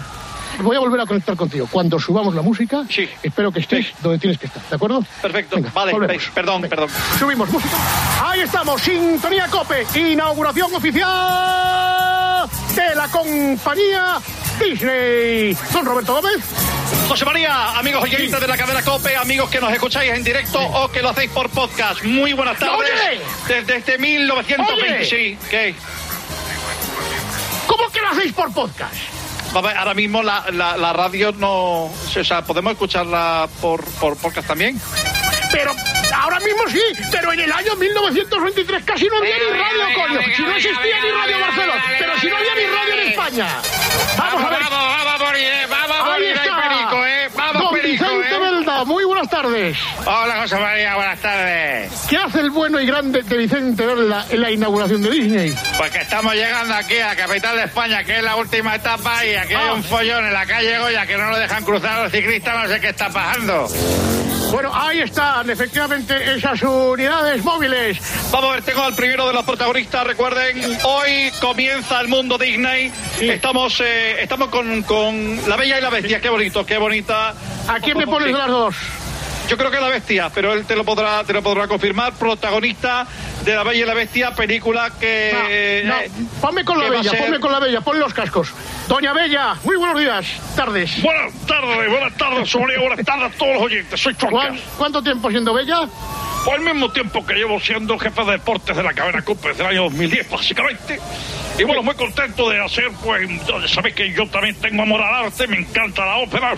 Voy 0.59 0.75
a 0.75 0.79
volver 0.79 1.01
a 1.01 1.05
conectar 1.05 1.35
contigo. 1.35 1.67
Cuando 1.71 1.99
subamos 1.99 2.33
la 2.35 2.41
música, 2.41 2.83
Sí. 2.89 3.07
espero 3.23 3.51
que 3.51 3.59
estés 3.61 3.85
Sí. 3.87 3.93
donde 4.01 4.19
tienes 4.19 4.37
que 4.39 4.47
estar, 4.47 4.61
¿de 4.63 4.75
acuerdo? 4.75 5.03
Perfecto. 5.21 5.55
Venga, 5.57 5.71
vale, 5.73 5.91
volvemos. 5.93 6.23
perdón, 6.33 6.61
Venga. 6.61 6.75
perdón. 6.75 6.89
Subimos 7.19 7.49
música. 7.49 7.75
Ahí 8.23 8.41
estamos, 8.41 8.81
Sintonía 8.81 9.47
Cope, 9.47 9.85
inauguración 9.95 10.73
oficial 10.75 12.49
de 12.75 12.95
la 12.95 13.07
compañía 13.09 14.17
Disney. 14.59 15.55
Don 15.71 15.85
Roberto 15.85 16.13
Gómez. 16.15 16.43
José 17.07 17.25
María, 17.25 17.77
amigos 17.77 18.03
oyentes 18.03 18.39
de 18.39 18.47
la 18.47 18.57
cadena 18.57 18.81
COPE, 18.81 19.15
amigos 19.17 19.49
que 19.49 19.59
nos 19.61 19.71
escucháis 19.71 20.11
en 20.13 20.23
directo 20.23 20.59
o 20.59 20.89
que 20.89 21.01
lo 21.01 21.09
hacéis 21.09 21.31
por 21.31 21.49
podcast. 21.49 22.03
Muy 22.03 22.33
buenas 22.33 22.57
tardes. 22.59 22.77
Oye. 22.77 23.21
Desde 23.47 23.77
este 23.77 23.97
1920. 23.97 24.73
Oye. 24.97 25.05
Sí, 25.05 25.37
¿qué? 25.49 25.75
¿Cómo 27.67 27.89
que 27.89 28.01
lo 28.01 28.09
hacéis 28.09 28.33
por 28.33 28.51
podcast? 28.53 28.93
Vamos, 29.61 29.73
ahora 29.75 29.95
mismo 29.95 30.21
la, 30.21 30.45
la, 30.51 30.77
la 30.77 30.93
radio 30.93 31.31
no. 31.31 31.85
O 31.85 31.91
sea, 32.23 32.43
¿podemos 32.43 32.73
escucharla 32.73 33.49
por, 33.59 33.83
por 33.95 34.15
podcast 34.17 34.47
también? 34.47 34.79
Pero 35.51 35.73
ahora 36.13 36.39
mismo 36.41 36.61
sí, 36.69 36.81
pero 37.11 37.33
en 37.33 37.39
el 37.39 37.51
año 37.51 37.75
1923 37.75 38.83
casi 38.83 39.07
no 39.07 39.17
había 39.17 39.35
ni 39.35 39.57
radio, 39.57 39.83
coño. 39.95 40.19
Si 40.35 40.41
no 40.43 40.51
existía 40.51 41.01
ni 41.01 41.09
Radio 41.09 41.39
Barcelona, 41.39 41.83
pero 41.97 42.19
si 42.19 42.27
no 42.27 42.37
había 42.37 42.53
ni 42.55 42.65
radio 42.67 42.93
en. 43.01 43.07
España. 43.09 43.47
Vamos 44.15 44.45
a 44.45 44.49
ver. 44.49 44.59
vamos 44.69 45.15
a 45.15 45.17
morir, 45.17 45.43
eh, 45.43 45.65
vamos 45.67 45.97
a 45.97 46.03
Ahí 46.03 46.11
morir 46.11 46.37
ahí, 46.37 46.47
está. 46.47 46.69
Perico, 46.69 47.05
eh. 47.07 47.29
Vamos, 47.35 47.66
Muy 48.85 49.03
buenas 49.05 49.29
tardes. 49.29 49.77
Hola, 50.05 50.41
José 50.41 50.55
María, 50.57 50.95
buenas 50.95 51.19
tardes. 51.19 51.91
¿Qué 52.09 52.17
hace 52.17 52.39
el 52.41 52.51
bueno 52.51 52.79
y 52.79 52.85
grande 52.85 53.21
de 53.23 53.37
Vicente 53.37 53.83
en 53.83 54.41
la 54.41 54.51
inauguración 54.51 55.01
de 55.01 55.09
Disney? 55.11 55.55
Pues 55.77 55.91
que 55.91 55.99
estamos 56.01 56.33
llegando 56.33 56.73
aquí 56.75 56.97
a 56.99 57.07
la 57.07 57.15
capital 57.15 57.55
de 57.57 57.63
España, 57.63 58.03
que 58.03 58.17
es 58.17 58.23
la 58.23 58.35
última 58.35 58.75
etapa, 58.75 59.25
y 59.25 59.35
aquí 59.35 59.53
hay 59.53 59.67
Ah. 59.69 59.73
un 59.73 59.83
follón 59.83 60.25
en 60.27 60.33
la 60.33 60.45
calle 60.45 60.77
Goya 60.77 61.05
que 61.05 61.17
no 61.17 61.29
lo 61.29 61.37
dejan 61.39 61.63
cruzar 61.63 62.03
los 62.03 62.11
ciclistas, 62.11 62.55
no 62.55 62.67
sé 62.73 62.79
qué 62.79 62.89
está 62.89 63.09
pasando. 63.09 63.67
Bueno, 64.51 64.71
ahí 64.73 65.01
están, 65.01 65.49
efectivamente, 65.49 66.35
esas 66.35 66.61
unidades 66.63 67.43
móviles. 67.43 67.99
Vamos 68.31 68.49
a 68.49 68.53
ver, 68.53 68.63
tengo 68.63 68.83
al 68.83 68.95
primero 68.95 69.27
de 69.27 69.33
los 69.33 69.43
protagonistas, 69.43 70.07
recuerden, 70.07 70.77
hoy 70.83 71.31
comienza 71.41 71.99
el 71.99 72.07
mundo 72.07 72.37
Disney. 72.37 72.91
Sí. 73.17 73.29
Estamos 73.29 73.81
eh, 73.81 74.21
estamos 74.21 74.47
con, 74.49 74.83
con 74.83 75.39
La 75.47 75.57
Bella 75.57 75.79
y 75.79 75.81
la 75.81 75.89
Bestia, 75.89 76.21
qué 76.21 76.29
bonito, 76.29 76.65
qué 76.65 76.77
bonita. 76.77 77.33
¿A 77.67 77.79
quién 77.81 77.97
me 77.97 78.05
pones 78.05 78.27
de 78.27 78.37
las 78.37 78.47
dos? 78.47 78.75
Yo 79.47 79.57
creo 79.57 79.71
que 79.71 79.79
la 79.79 79.87
bestia, 79.87 80.29
pero 80.33 80.51
él 80.51 80.65
te 80.65 80.75
lo 80.75 80.83
podrá, 80.83 81.23
te 81.23 81.31
lo 81.31 81.41
podrá 81.41 81.69
confirmar. 81.69 82.11
Protagonista 82.13 83.07
de 83.47 83.55
La 83.55 83.63
Bella 83.63 83.83
y 83.83 83.85
la 83.85 83.93
Bestia, 83.93 84.31
película 84.35 84.91
que. 84.99 85.31
No, 85.33 85.93
no, 85.93 85.99
eh, 86.01 86.11
ponme 86.41 86.65
con 86.65 86.79
la 86.79 86.89
bella, 86.89 87.09
ser- 87.11 87.19
ponme 87.19 87.39
con 87.39 87.51
la 87.51 87.59
bella, 87.59 87.81
ponle 87.81 88.01
los 88.01 88.13
cascos. 88.13 88.53
Doña 88.87 89.13
Bella, 89.13 89.55
muy 89.63 89.75
buenos 89.77 89.99
días, 89.99 90.25
tardes. 90.55 91.01
Buenas 91.01 91.33
tardes, 91.47 91.89
buenas 91.89 92.17
tardes, 92.17 92.49
Sonia, 92.49 92.77
buenas 92.79 93.05
tardes 93.05 93.33
a 93.33 93.37
todos 93.37 93.53
los 93.53 93.63
oyentes. 93.63 93.99
Soy 94.01 94.13
¿Cuán- 94.15 94.47
Chonca. 94.57 94.61
¿Cuánto 94.77 95.01
tiempo 95.01 95.29
siendo 95.29 95.53
bella? 95.53 95.87
El 96.55 96.63
mismo 96.63 96.89
tiempo 96.91 97.25
que 97.25 97.35
llevo 97.35 97.59
siendo 97.59 97.99
jefe 97.99 98.23
de 98.25 98.31
deportes 98.31 98.75
de 98.75 98.81
la 98.81 98.93
cadena 98.93 99.21
COPE 99.21 99.49
desde 99.49 99.63
el 99.63 99.69
año 99.69 99.83
2010, 99.83 100.29
básicamente. 100.29 100.99
Y 101.59 101.63
bueno, 101.63 101.83
muy 101.83 101.93
contento 101.93 102.49
de 102.49 102.63
hacer, 102.63 102.89
pues, 103.03 103.29
sabéis 103.71 103.95
que 103.95 104.11
yo 104.11 104.27
también 104.27 104.55
tengo 104.55 104.81
amor 104.81 105.01
al 105.01 105.25
arte, 105.25 105.45
me 105.47 105.57
encanta 105.57 106.05
la 106.05 106.17
ópera. 106.17 106.53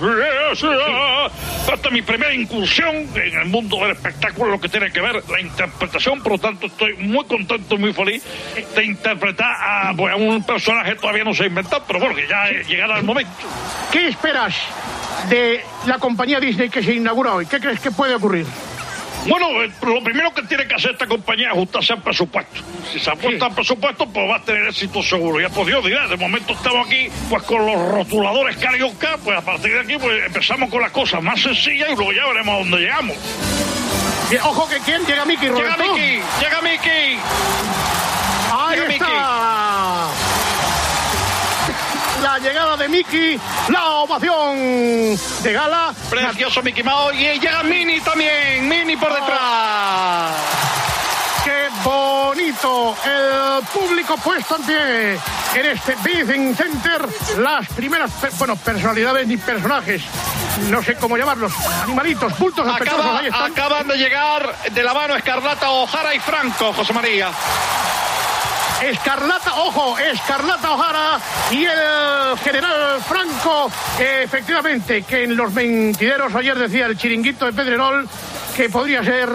Esta 1.74 1.88
es 1.88 1.92
mi 1.92 2.02
primera 2.02 2.34
incursión 2.34 3.08
en 3.16 3.40
el 3.40 3.46
mundo 3.48 3.78
del 3.78 3.92
espectáculo, 3.92 4.52
lo 4.52 4.62
que 4.62 4.70
tiene 4.70 4.92
que 4.92 5.02
ver 5.02 5.24
la 5.30 5.42
interpretación, 5.42 6.22
por 6.22 6.34
lo 6.34 6.38
tanto 6.38 6.68
estoy 6.68 6.94
muy 6.96 7.26
contento, 7.26 7.78
muy 7.78 7.94
feliz 7.94 8.24
de 8.76 8.86
interpretar 8.86 9.54
a, 9.60 9.94
pues, 9.96 10.14
a 10.14 10.18
un 10.18 10.44
personaje 10.44 10.92
que 10.92 11.00
todavía 11.00 11.24
no 11.24 11.34
se 11.34 11.44
ha 11.44 11.48
inventado, 11.48 11.84
pero 11.88 12.00
bueno, 12.00 12.16
que 12.16 12.28
ya 12.28 12.46
llegará 12.68 13.00
el 13.00 13.04
momento. 13.04 13.32
¿Qué 13.92 14.08
esperas 14.08 14.56
de 15.30 15.62
la 15.88 15.98
compañía 15.98 16.40
Disney 16.40 16.70
que 16.70 16.84
se 16.84 16.94
inaugura 16.94 17.34
hoy? 17.34 17.46
¿Qué 17.46 17.60
crees 17.60 17.80
que 17.80 17.92
puede 17.92 18.16
ocurrir? 18.16 18.46
Bueno, 19.28 19.48
lo 19.82 20.04
primero 20.04 20.34
que 20.34 20.44
tiene 20.44 20.68
que 20.68 20.76
hacer 20.76 20.92
esta 20.92 21.06
compañía 21.06 21.48
es 21.48 21.54
ajustarse 21.54 21.94
al 21.94 22.02
presupuesto. 22.02 22.62
Si 22.92 23.00
se 23.00 23.12
ajusta 23.12 23.48
al 23.48 23.54
presupuesto, 23.54 24.08
pues 24.08 24.30
va 24.30 24.38
a 24.38 24.42
tener 24.44 24.68
éxito 24.68 25.04
seguro. 25.04 25.40
Ya 25.40 25.50
por 25.50 25.66
Dios 25.66 25.84
dirá, 25.84 26.08
de 26.08 26.18
momento 26.18 26.54
estamos 26.54 26.88
aquí 26.88 27.10
pues 27.30 27.44
con 27.44 27.66
los 27.66 27.92
rotuladores 27.92 28.58
carioca, 28.58 29.18
pues 29.24 29.38
a 29.38 29.42
partir 29.42 29.74
de 29.74 29.82
aquí 29.82 29.98
pues 29.98 30.26
empezamos 30.26 30.70
con 30.70 30.82
las 30.82 30.92
cosas 30.92 31.22
más 31.22 31.42
sencillas 31.42 31.90
y 31.92 31.96
luego 31.96 32.14
ya 32.14 32.26
veremos 32.28 32.56
a 32.56 32.58
dónde 32.60 32.78
llegamos. 32.78 33.18
Ojo 34.44 34.70
que 34.70 34.78
quién 34.80 35.04
llega 35.06 35.26
Llega 35.26 35.48
Roberto. 35.48 35.94
Miki, 35.94 36.22
llega 36.40 36.62
Miki. 36.62 37.20
Ahí 38.52 38.80
Llega 38.80 38.94
está. 38.94 39.69
La 42.24 42.38
llegada 42.40 42.76
de 42.78 42.90
Miki, 42.90 43.40
la 43.70 43.86
ovación 43.92 45.18
de 45.44 45.54
gala. 45.54 45.94
Precioso 46.10 46.62
Mickey 46.62 46.84
Mouse. 46.84 47.16
Y 47.16 47.40
llega 47.40 47.64
Mini 47.64 48.00
también. 48.02 48.68
Mini 48.68 48.96
por 48.98 49.14
detrás. 49.14 50.34
¡Qué 51.44 51.70
bonito! 51.84 52.96
El 53.06 53.66
público 53.68 54.16
puesto 54.18 54.58
en 54.58 54.64
pie 54.64 55.14
en 55.56 55.66
este 55.66 55.96
Business 55.96 56.58
Center. 56.58 57.08
Las 57.40 57.68
primeras, 57.70 58.12
bueno, 58.38 58.56
personalidades 58.58 59.26
ni 59.26 59.38
personajes, 59.38 60.02
no 60.70 60.84
sé 60.84 60.96
cómo 60.96 61.16
llamarlos, 61.18 61.54
animalitos, 61.84 62.38
bultos 62.38 62.68
Acaba- 62.68 63.20
ahí 63.20 63.28
están. 63.28 63.52
acaban 63.52 63.88
de 63.88 63.96
llegar 63.98 64.54
de 64.70 64.84
la 64.84 64.94
mano 64.94 65.16
Escarlata 65.16 65.70
Ojara 65.70 66.14
y 66.14 66.20
Franco, 66.20 66.74
José 66.74 66.92
María. 66.94 67.30
Escarlata, 68.82 69.56
ojo, 69.56 69.98
Escarlata 70.00 70.72
O'Hara 70.72 71.20
y 71.52 71.66
el 71.66 72.38
general 72.44 73.02
Franco, 73.02 73.70
efectivamente, 74.00 75.04
que 75.04 75.24
en 75.24 75.36
los 75.36 75.52
mentideros 75.54 76.34
ayer 76.34 76.58
decía 76.58 76.86
el 76.86 76.98
chiringuito 76.98 77.46
de 77.46 77.54
Pedrerol 77.54 78.08
que 78.56 78.70
podría 78.70 79.04
ser 79.04 79.30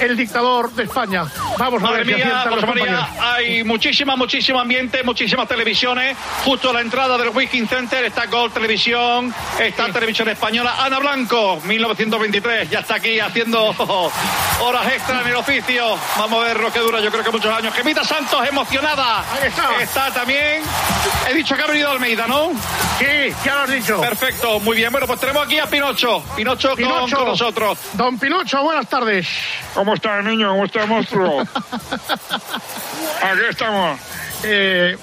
el 0.00 0.16
dictador 0.16 0.72
de 0.72 0.84
España. 0.84 1.24
Vamos 1.58 1.82
a 1.82 1.86
Madre 1.86 2.04
ver 2.04 2.16
mía, 2.16 2.44
José 2.50 2.66
María, 2.66 3.08
hay 3.20 3.64
muchísima, 3.64 4.14
muchísimo 4.16 4.60
ambiente, 4.60 5.02
muchísimas 5.02 5.48
televisiones. 5.48 6.16
Justo 6.44 6.70
a 6.70 6.72
la 6.74 6.80
entrada 6.80 7.16
del 7.16 7.30
Wiking 7.30 7.66
Center 7.68 8.04
está 8.04 8.26
Gold 8.26 8.52
Televisión, 8.52 9.34
está 9.58 9.86
Televisión 9.92 10.28
Española. 10.28 10.74
Ana 10.78 10.98
Blanco, 10.98 11.60
1923, 11.64 12.68
ya 12.70 12.80
está 12.80 12.96
aquí 12.96 13.18
haciendo 13.20 13.68
horas 14.60 14.86
extra 14.92 15.20
en 15.22 15.28
el 15.28 15.36
oficio. 15.36 15.96
Vamos 16.18 16.44
a 16.44 16.48
ver 16.48 16.60
lo 16.60 16.72
que 16.72 16.78
dura, 16.80 17.00
yo 17.00 17.10
creo 17.10 17.24
que 17.24 17.30
muchos 17.30 17.52
años. 17.52 17.74
Gemita 17.74 18.04
Santos, 18.04 18.46
emocionada. 18.48 19.20
Ahí 19.32 19.48
está. 19.48 19.82
Está 19.82 20.10
también. 20.12 20.62
He 21.28 21.34
dicho 21.34 21.56
que 21.56 21.62
ha 21.62 21.66
venido 21.66 21.90
Almeida, 21.90 22.26
¿no? 22.26 22.50
Sí, 22.98 23.06
ya 23.44 23.54
lo 23.54 23.60
has 23.62 23.70
dicho. 23.70 24.00
Perfecto, 24.00 24.60
muy 24.60 24.76
bien. 24.76 24.90
Bueno, 24.92 25.06
pues 25.06 25.20
tenemos 25.20 25.44
aquí 25.46 25.58
a 25.58 25.66
Pinocho. 25.66 26.22
Pinocho, 26.36 26.68
con- 26.68 26.76
Pinocho. 26.76 27.16
con 27.16 27.26
nosotros. 27.28 27.78
Don 27.94 28.18
Pinocho, 28.18 28.62
buenas 28.62 28.86
tardes. 28.88 29.26
¿Cómo 29.74 29.94
está 29.94 30.18
el 30.18 30.24
niño? 30.26 30.48
¿Cómo 30.50 30.64
está 30.64 30.82
el 30.82 30.88
monstruo? 30.88 31.45
Aquí 33.22 33.40
estamos. 33.50 34.00
Eh, 34.42 34.96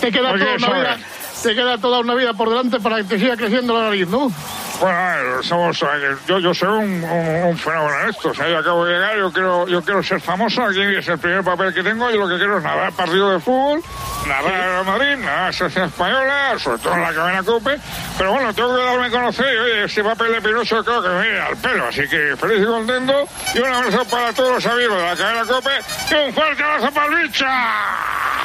te 0.00 0.12
queda 0.12 0.32
toda 0.36 0.56
una 0.56 0.72
vida. 0.72 0.98
Te 1.42 1.54
queda 1.54 1.78
toda 1.78 2.00
una 2.00 2.14
vida 2.14 2.32
por 2.32 2.48
delante 2.48 2.80
para 2.80 2.96
que 2.96 3.04
te 3.04 3.18
siga 3.18 3.36
creciendo 3.36 3.74
la 3.74 3.84
nariz, 3.84 4.08
¿no? 4.08 4.32
Bueno, 4.80 5.42
somos, 5.42 5.78
yo, 6.26 6.38
yo 6.40 6.52
soy 6.52 6.68
un, 6.68 7.04
un- 7.04 7.56
fenómeno 7.58 8.00
en 8.00 8.08
esto. 8.10 8.30
O 8.30 8.34
sea, 8.34 8.48
yo 8.48 8.58
acabo 8.58 8.84
de 8.84 8.94
llegar, 8.94 9.16
yo 9.16 9.32
quiero, 9.32 9.68
yo 9.68 9.82
quiero 9.82 10.02
ser 10.02 10.20
famoso. 10.20 10.62
Aquí 10.64 10.80
es 10.82 11.06
el 11.08 11.18
primer 11.18 11.42
papel 11.44 11.72
que 11.72 11.82
tengo. 11.82 12.10
Y 12.10 12.18
lo 12.18 12.28
que 12.28 12.36
quiero 12.36 12.58
es 12.58 12.64
narrar 12.64 12.92
partido 12.92 13.30
de 13.30 13.40
fútbol, 13.40 13.80
narrar 14.26 14.78
a 14.78 14.82
Madrid, 14.82 15.16
narrar 15.16 15.48
a 15.48 15.52
selección 15.52 15.86
española, 15.86 16.58
sobre 16.58 16.78
todo 16.78 16.94
en 16.94 17.02
la 17.02 17.12
cadena 17.14 17.42
Cope. 17.42 17.78
Pero 18.18 18.32
bueno, 18.32 18.52
tengo 18.52 18.74
que 18.76 18.82
darme 18.84 19.06
a 19.06 19.10
conocer. 19.10 19.54
Y 19.54 19.58
oye, 19.58 19.84
este 19.84 20.02
papel 20.04 20.32
de 20.32 20.42
Pinocho 20.42 20.84
creo 20.84 21.02
que 21.02 21.08
me 21.08 21.22
viene 21.22 21.40
al 21.40 21.56
pelo. 21.56 21.86
Así 21.88 22.08
que 22.08 22.34
feliz 22.36 22.62
y 22.62 22.66
contento. 22.66 23.28
Y 23.54 23.58
un 23.60 23.72
abrazo 23.72 24.04
para 24.06 24.32
todos 24.32 24.54
los 24.54 24.66
amigos 24.66 24.96
de 24.98 25.02
la 25.06 25.16
cadena 25.16 25.44
Cope. 25.46 25.70
Y 26.10 26.14
un 26.14 26.34
fuerte 26.34 26.62
abrazo 26.62 26.92
para 26.92 27.06
el 27.06 27.22
bicha. 27.22 27.46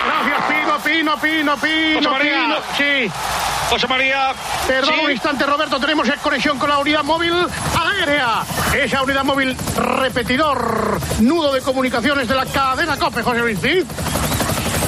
Gracias, 0.10 0.44
Pino, 0.48 0.78
Pino, 0.80 1.18
Pino, 1.18 1.58
Pino, 1.58 1.98
José 1.98 2.10
María. 2.10 2.42
Pino. 2.42 2.56
Sí. 2.78 3.12
José 3.70 3.88
María. 3.88 4.34
Perdón 4.68 4.96
sí. 4.96 5.06
un 5.06 5.12
instante, 5.12 5.46
Roberto. 5.46 5.80
Tenemos 5.80 6.10
en 6.10 6.20
conexión 6.20 6.58
con 6.58 6.70
la 6.70 6.80
unidad 6.80 7.04
móvil 7.04 7.34
aérea. 7.78 8.44
Esa 8.74 9.04
unidad 9.04 9.24
móvil 9.24 9.56
repetidor, 9.76 11.00
nudo 11.20 11.54
de 11.54 11.62
comunicaciones 11.62 12.28
de 12.28 12.36
la 12.36 12.48
cadena 12.48 12.98
COPE, 12.98 13.22
José 13.22 13.40
Luis. 13.40 13.60
¿sí? 13.62 13.86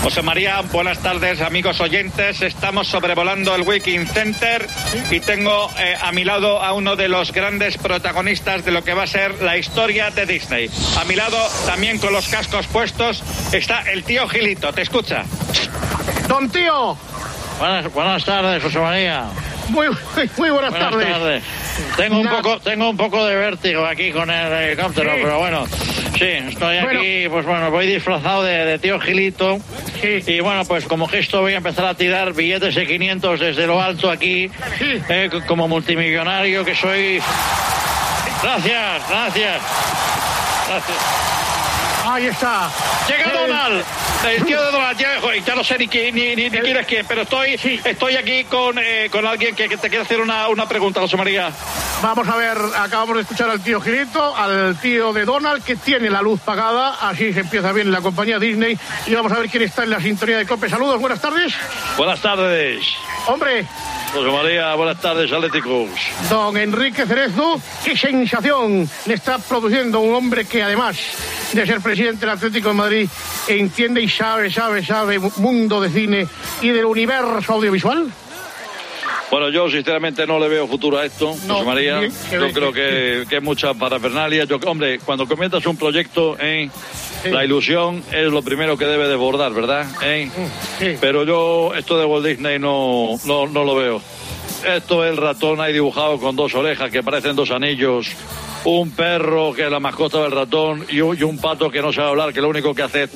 José 0.04 0.24
María, 0.24 0.62
buenas 0.72 0.98
tardes 1.00 1.42
amigos 1.42 1.80
oyentes. 1.80 2.42
Estamos 2.42 2.88
sobrevolando 2.88 3.54
el 3.54 3.62
Wiking 3.62 4.08
Center 4.08 4.68
y 5.12 5.20
tengo 5.20 5.70
eh, 5.78 5.96
a 6.02 6.12
mi 6.12 6.24
lado 6.24 6.62
a 6.62 6.74
uno 6.74 6.96
de 6.96 7.08
los 7.08 7.32
grandes 7.32 7.78
protagonistas 7.78 8.66
de 8.66 8.72
lo 8.72 8.84
que 8.84 8.96
va 8.96 9.04
a 9.04 9.08
ser 9.08 9.42
la 9.44 9.58
historia 9.58 10.10
de 10.10 10.26
Disney. 10.26 10.70
A 11.00 11.04
mi 11.06 11.16
lado, 11.16 11.38
también 11.68 12.00
con 12.00 12.14
los 12.14 12.28
cascos 12.30 12.66
puestos, 12.68 13.24
está 13.52 13.82
el 13.92 14.04
tío 14.04 14.28
Gilito. 14.28 14.74
¿Te 14.74 14.82
escucha? 14.82 15.24
Don 16.28 16.50
Tío, 16.50 16.98
Buenas, 17.60 17.94
buenas 17.94 18.26
tardes, 18.26 18.64
José 18.64 18.80
María. 18.80 19.26
muy, 19.70 19.88
muy 20.36 20.50
buenas, 20.50 20.72
Buenas 20.72 20.90
tardes. 20.92 21.08
tardes. 21.12 21.44
Tengo 21.96 22.20
un 22.20 22.28
poco, 22.28 22.60
tengo 22.60 22.90
un 22.90 22.98
poco 22.98 23.24
de 23.26 23.36
vértigo 23.36 23.86
aquí 23.86 24.12
con 24.12 24.32
el 24.32 24.52
helicóptero, 24.52 25.12
Sí. 25.14 25.20
pero 25.22 25.38
bueno, 25.40 25.66
sí, 26.22 26.50
estoy 26.50 26.78
aquí, 26.78 27.28
pues 27.30 27.46
bueno, 27.46 27.72
voy 27.72 27.88
disfrazado 27.88 28.44
de, 28.44 28.66
de 28.66 28.80
tío 28.80 29.00
Gilito. 29.00 29.60
Sí. 30.00 30.24
Y 30.28 30.40
bueno, 30.40 30.64
pues 30.66 30.86
como 30.86 31.08
gesto 31.08 31.42
voy 31.42 31.54
a 31.54 31.58
empezar 31.58 31.86
a 31.86 31.96
tirar 31.96 32.34
billetes 32.34 32.76
de 32.76 32.86
500 32.86 33.40
desde 33.40 33.66
lo 33.68 33.82
alto 33.82 34.10
aquí, 34.10 34.50
Sí. 34.78 35.02
eh, 35.10 35.30
como 35.48 35.68
multimillonario 35.68 36.64
que 36.64 36.76
soy. 36.76 37.22
Gracias, 38.44 39.10
gracias. 39.10 39.62
Gracias. 40.68 40.98
Ahí 42.06 42.26
está. 42.28 42.70
Llega 43.08 43.32
Donald, 43.32 43.84
el 44.30 44.46
tío 44.46 44.64
de 44.64 44.72
Donald, 44.72 44.98
ya, 45.00 45.20
joder, 45.20 45.44
ya 45.44 45.56
no 45.56 45.64
sé 45.64 45.78
ni, 45.78 45.88
qui- 45.88 46.12
ni, 46.14 46.36
ni, 46.36 46.50
ni 46.50 46.60
quién 46.60 46.78
es 46.78 46.86
quién, 46.86 47.06
pero 47.08 47.24
estoy, 47.24 47.60
estoy 47.84 48.16
aquí 48.16 48.44
con, 48.46 48.78
eh, 48.78 49.10
con 49.12 49.26
alguien 49.26 49.56
que, 49.56 49.68
que 49.68 49.78
te 49.78 49.90
quiere 49.90 50.04
hacer 50.04 50.22
una, 50.22 50.48
una 50.48 50.68
pregunta, 50.68 51.00
José 51.00 51.18
María. 51.18 51.52
Vamos 52.02 52.28
a 52.28 52.36
ver, 52.36 52.58
acabamos 52.78 53.16
de 53.16 53.22
escuchar 53.24 53.50
al 53.50 53.62
tío 53.62 53.82
Gilito, 53.82 54.36
al 54.36 54.78
tío 54.80 55.12
de 55.14 55.26
Donald, 55.26 55.64
que 55.64 55.76
tiene 55.76 56.10
la 56.10 56.22
luz 56.22 56.40
pagada, 56.42 56.98
así 57.10 57.34
se 57.34 57.42
empieza 57.42 57.72
bien 57.72 57.92
la 57.92 58.02
compañía 58.02 58.38
Disney, 58.40 58.78
y 59.08 59.14
vamos 59.16 59.32
a 59.32 59.40
ver 59.40 59.50
quién 59.50 59.64
está 59.64 59.84
en 59.84 59.90
la 59.90 60.00
sintonía 60.00 60.38
de 60.38 60.46
COPE. 60.46 60.70
Saludos, 60.70 61.00
buenas 61.00 61.20
tardes. 61.22 61.54
Buenas 61.98 62.22
tardes, 62.22 62.86
Hombre, 63.28 63.66
José 64.14 64.30
María, 64.30 64.76
buenas 64.76 65.00
tardes, 65.00 65.32
Atléticos. 65.32 65.90
don 66.30 66.58
Enrique 66.58 67.06
Cerezo, 67.06 67.62
qué 67.86 67.96
sensación 67.96 68.90
le 69.06 69.14
está 69.14 69.38
produciendo 69.38 70.02
un 70.02 70.14
hombre 70.14 70.44
que 70.44 70.62
además 70.62 70.98
de 71.54 71.66
ser 71.66 71.80
presidente 71.80 72.22
del 72.22 72.32
Atlético 72.32 72.70
de 72.70 72.76
Madrid, 72.76 73.10
entiende 73.48 74.02
y 74.02 74.10
sabe, 74.10 74.52
sabe, 74.52 74.86
sabe 74.86 75.18
mundo 75.38 75.80
de 75.80 75.90
cine 75.90 76.28
y 76.62 76.70
del 76.70 76.86
universo 76.86 77.54
audiovisual. 77.54 78.12
Bueno, 79.32 79.50
yo 79.50 79.70
sinceramente 79.70 80.28
no 80.28 80.38
le 80.40 80.50
veo 80.50 80.68
futuro 80.68 80.98
a 81.00 81.06
esto, 81.06 81.34
No, 81.48 81.54
José 81.56 81.66
María. 81.66 82.00
bien, 82.00 82.12
yo 82.32 82.40
bien, 82.42 82.52
creo 82.54 82.74
que, 82.74 83.24
que 83.30 83.38
es 83.38 83.42
mucha 83.42 83.74
parafernalia. 83.74 84.44
Yo, 84.44 84.58
hombre, 84.68 85.00
cuando 85.00 85.26
comienzas 85.26 85.66
un 85.66 85.78
proyecto, 85.78 86.36
¿eh? 86.38 86.70
Sí. 87.24 87.30
la 87.30 87.46
ilusión 87.46 88.04
es 88.12 88.26
lo 88.32 88.42
primero 88.42 88.78
que 88.78 88.86
debe 88.86 89.08
desbordar, 89.08 89.54
¿verdad? 89.54 89.86
¿Eh? 90.02 90.30
Sí. 90.80 90.98
Pero 91.00 91.24
yo 91.24 91.74
esto 91.76 91.98
de 91.98 92.06
Walt 92.06 92.26
Disney 92.26 92.60
no, 92.60 93.10
no, 93.26 93.48
no 93.48 93.64
lo 93.64 93.76
veo. 93.76 94.02
Esto 94.68 95.06
es 95.06 95.12
el 95.12 95.18
ratón 95.18 95.62
ahí 95.62 95.72
dibujado 95.72 96.20
con 96.20 96.36
dos 96.36 96.54
orejas 96.54 96.92
que 96.92 97.02
parecen 97.02 97.36
dos 97.36 97.52
anillos. 97.52 98.08
Un 98.66 98.92
perro 98.92 99.54
que 99.54 99.66
es 99.66 99.72
la 99.72 99.80
mascota 99.80 100.22
del 100.24 100.32
ratón 100.32 100.86
y 100.90 101.00
un, 101.02 101.18
y 101.18 101.24
un 101.24 101.38
pato 101.38 101.72
que 101.72 101.82
no 101.82 101.94
sabe 101.94 102.10
hablar, 102.10 102.34
que 102.34 102.42
lo 102.42 102.50
único 102.50 102.76
que 102.76 102.84
hace 102.84 103.04
es... 103.04 103.10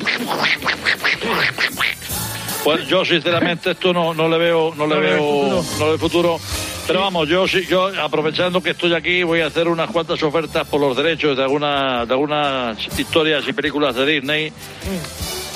Pues 2.66 2.88
yo 2.88 3.06
sinceramente 3.06 3.72
esto 3.72 3.94
no, 3.94 4.14
no 4.16 4.28
le 4.28 4.38
veo, 4.40 4.74
no 4.76 4.88
le 4.88 4.96
No 4.96 5.02
veo, 5.02 5.18
no 5.20 5.62
futuro. 5.64 5.80
le 5.80 5.86
veo 5.92 5.98
futuro. 6.00 6.40
Pero 6.88 7.00
vamos, 7.02 7.30
yo 7.30 7.48
sí, 7.48 7.64
yo 7.70 7.92
aprovechando 8.02 8.60
que 8.62 8.72
estoy 8.72 8.94
aquí 8.96 9.22
voy 9.22 9.42
a 9.42 9.48
hacer 9.48 9.68
unas 9.68 9.88
cuantas 9.92 10.22
ofertas 10.24 10.68
por 10.68 10.82
los 10.82 10.98
derechos 10.98 11.38
de 11.38 11.44
alguna, 11.44 12.06
de 12.08 12.14
algunas 12.14 12.78
historias 13.00 13.44
y 13.48 13.54
películas 13.54 13.94
de 13.96 14.06
Disney 14.08 14.50
que 14.50 14.54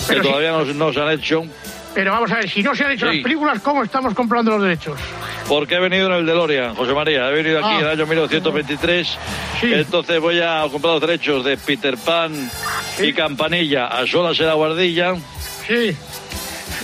Pero 0.07 0.21
sí. 0.23 0.29
todavía 0.29 0.51
no, 0.51 0.65
no 0.65 0.93
se 0.93 1.01
han 1.01 1.09
hecho. 1.11 1.43
Pero 1.95 2.11
vamos 2.11 2.31
a 2.31 2.35
ver, 2.35 2.49
si 2.49 2.61
no 2.61 2.75
se 2.75 2.83
han 2.85 2.91
hecho 2.91 3.07
Sí. 3.09 3.15
las 3.15 3.23
películas, 3.23 3.59
¿cómo 3.61 3.83
estamos 3.83 4.13
comprando 4.13 4.51
los 4.51 4.61
derechos? 4.61 4.99
Porque 5.47 5.75
he 5.75 5.79
venido 5.79 6.05
en 6.07 6.13
el 6.13 6.25
DeLorean, 6.27 6.75
José 6.75 6.93
María. 6.93 7.27
He 7.29 7.33
venido 7.33 7.57
aquí 7.57 7.67
Ah. 7.71 7.79
en 7.79 7.85
el 7.85 7.89
año 7.89 8.05
1923. 8.05 9.17
Sí. 9.59 9.73
Entonces 9.73 10.19
voy 10.21 10.39
a 10.41 10.63
comprar 10.71 10.93
los 10.93 11.01
derechos 11.01 11.43
de 11.43 11.57
Peter 11.57 11.97
Pan 11.97 12.51
y 13.01 13.13
Campanilla 13.13 13.87
a 13.87 14.05
solas 14.05 14.39
en 14.39 14.45
la 14.45 14.53
guardilla. 14.53 15.15
Sí, 15.67 15.95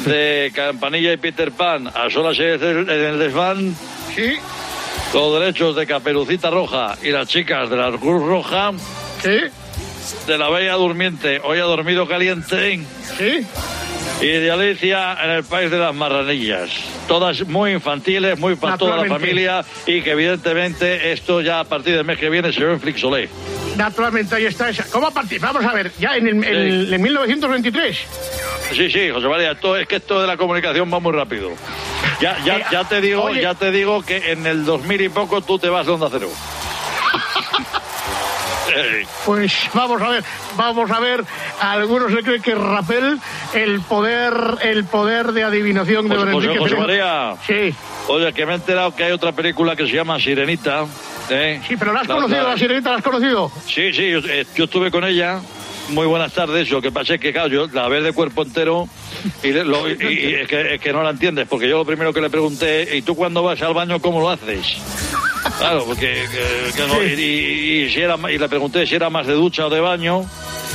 De 0.06 0.52
Campanilla 0.54 1.14
y 1.14 1.18
Peter 1.18 1.52
Pan 1.52 1.88
a 1.88 2.10
solas 2.10 2.38
en 2.40 2.62
el, 2.62 2.90
en 2.90 3.02
el 3.06 3.20
desván. 3.20 3.76
sí, 4.14 4.34
Los 5.14 5.40
derechos 5.40 5.76
de 5.76 5.88
Caperucita 5.88 6.50
Roja 6.50 6.96
y 7.02 7.10
las 7.10 7.28
chicas 7.28 7.70
de 7.70 7.78
la 7.78 7.92
Cruz 7.92 8.22
Roja. 8.24 8.72
sí, 9.24 9.40
De 10.28 10.38
la 10.38 10.50
Bella 10.50 10.74
Durmiente, 10.74 11.40
hoy 11.44 11.60
ha 11.60 11.64
dormido 11.64 12.08
caliente. 12.08 12.80
sí. 13.18 13.46
Y 14.22 14.28
de 14.28 14.50
Alicia 14.50 15.18
en 15.24 15.30
el 15.32 15.44
País 15.44 15.70
de 15.70 15.78
las 15.78 15.94
Marranillas. 15.94 16.70
Todas 17.06 17.46
muy 17.48 17.72
infantiles, 17.74 18.40
muy 18.40 18.56
para 18.56 18.78
toda 18.78 18.96
la 18.98 19.06
familia 19.06 19.64
y 19.86 20.02
que 20.02 20.12
evidentemente 20.12 21.12
esto 21.12 21.42
ya 21.42 21.60
a 21.60 21.64
partir 21.66 21.96
del 21.96 22.06
mes 22.06 22.18
que 22.18 22.30
viene 22.30 22.54
se 22.54 22.64
ve 22.64 22.74
en 22.74 22.80
Flixolé. 22.80 23.30
Naturalmente, 23.76 24.36
ahí 24.36 24.46
está 24.46 24.70
esa. 24.70 24.86
¿Cómo 24.92 25.12
participamos? 25.12 25.56
Vamos 25.64 25.72
a 25.72 25.76
ver, 25.76 25.92
ya 26.00 26.16
en, 26.16 26.28
el, 26.28 26.44
en, 26.44 26.94
en 26.94 27.02
1923. 27.02 27.98
Sí, 28.74 28.90
sí, 28.90 29.10
José 29.10 29.28
María, 29.28 29.52
esto, 29.52 29.76
es 29.78 29.88
que 29.88 29.98
esto 29.98 30.22
de 30.22 30.28
la 30.28 30.38
comunicación 30.38 30.92
va 30.94 31.00
muy 31.00 31.12
rápido. 31.14 31.52
Ya, 32.22 32.38
ya, 32.44 32.58
Eh, 32.58 32.66
ya 32.72 32.84
te 32.88 33.02
digo, 33.02 33.24
oye. 33.24 33.42
ya 33.42 33.54
te 33.54 33.72
digo 33.72 34.02
que 34.04 34.32
en 34.32 34.46
el 34.48 34.66
2000 34.66 35.02
y 35.02 35.10
poco 35.10 35.42
tú 35.42 35.60
te 35.60 35.70
vas 35.70 35.86
de 35.86 35.92
Onda 35.92 36.08
Cero. 36.12 36.30
Pues 39.26 39.54
vamos 39.74 40.02
a 40.02 40.10
ver, 40.10 40.24
vamos 40.58 40.92
a 40.92 41.00
ver. 41.00 41.24
A 41.60 41.72
algunos 41.74 42.12
le 42.12 42.24
creen 42.24 42.42
que 42.42 42.56
Rapel, 42.56 43.20
el 43.54 43.82
poder, 43.82 44.34
el 44.62 44.84
poder 44.86 45.32
de 45.32 45.44
adivinación 45.44 46.08
de 46.10 46.16
José, 46.18 46.58
José-. 46.58 46.76
María, 46.76 47.36
Sí, 47.46 47.74
oye, 48.08 48.34
que 48.34 48.46
me 48.46 48.54
he 48.54 48.56
enterado 48.56 48.96
que 48.96 49.04
hay 49.04 49.12
otra 49.12 49.32
película 49.32 49.76
que 49.76 49.88
se 49.88 49.94
llama 49.94 50.20
Sirenita. 50.20 50.86
¿eh? 51.30 51.62
sí, 51.68 51.76
pero 51.78 51.94
la 51.94 52.02
has 52.02 52.08
conocido, 52.08 52.44
la 52.48 52.58
sirenita 52.58 52.92
la 52.92 52.98
has 52.98 53.04
conocido. 53.04 53.52
Sí, 53.68 53.94
sí, 53.94 54.12
yo, 54.12 54.20
eh, 54.20 54.46
yo 54.56 54.66
estuve 54.66 54.92
con 54.92 55.04
ella. 55.04 55.40
Muy 55.90 56.08
buenas 56.08 56.34
tardes. 56.34 56.72
Lo 56.72 56.82
que 56.82 56.92
pasa 56.92 57.14
es 57.14 57.22
que, 57.22 57.32
claro, 57.32 57.48
yo 57.48 57.68
la 57.68 57.88
veo 57.88 58.02
de 58.02 58.12
cuerpo 58.12 58.42
entero 58.42 58.88
y, 59.44 59.52
lo- 59.52 59.88
y- 59.88 59.94
y 60.02 60.34
es, 60.34 60.48
que, 60.48 60.74
es 60.76 60.82
que 60.82 60.92
no 60.92 61.04
la 61.04 61.12
entiendes, 61.12 61.48
porque 61.48 61.70
yo 61.70 61.78
lo 61.78 61.86
primero 61.86 62.12
que 62.12 62.22
le 62.22 62.30
pregunté, 62.32 62.98
¿y 62.98 63.04
tú 63.04 63.16
cuando 63.16 63.44
vas 63.44 63.62
al 63.62 63.76
baño 63.76 64.00
cómo 64.02 64.20
lo 64.20 64.32
haces? 64.32 64.78
Claro, 65.58 65.86
porque 65.86 66.26
que- 66.32 66.74
que 66.74 66.88
no- 66.88 67.04
y, 67.04 67.08
y- 67.14 67.84
y 67.86 67.90
si 67.90 68.02
era, 68.02 68.18
y 68.32 68.38
le 68.38 68.50
pregunté 68.50 68.86
si 68.86 68.96
era 68.96 69.10
más 69.10 69.26
de 69.26 69.34
ducha 69.34 69.68
o 69.68 69.70
de 69.70 69.80
baño. 69.80 70.26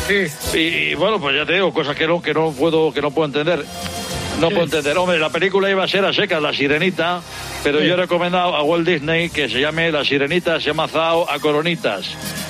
Sí. 0.08 0.26
Y, 0.58 0.58
y, 0.90 0.94
bueno, 0.94 1.20
pues 1.20 1.36
ya 1.36 1.44
te 1.46 1.54
digo, 1.54 1.72
cosas 1.72 1.94
que 1.96 2.06
no, 2.06 2.20
que 2.22 2.32
no 2.34 2.50
puedo, 2.52 2.92
que 2.92 3.00
no 3.02 3.10
puedo 3.10 3.26
entender. 3.26 3.64
No 4.40 4.48
puedo 4.48 4.64
entender. 4.64 4.96
Hombre, 4.96 5.18
la 5.18 5.28
película 5.28 5.70
iba 5.70 5.84
a 5.84 5.88
ser 5.88 6.04
a 6.04 6.12
secas, 6.12 6.40
La 6.40 6.52
Sirenita, 6.52 7.20
pero 7.62 7.80
yo 7.80 7.94
he 7.94 7.96
recomendado 7.96 8.56
a 8.56 8.62
Walt 8.62 8.86
Disney 8.86 9.28
que 9.28 9.48
se 9.48 9.60
llame 9.60 9.92
La 9.92 10.04
Sirenita, 10.04 10.58
se 10.60 10.68
llama 10.68 10.88
Zao 10.88 11.30
a 11.30 11.38
Coronitas. 11.38 12.06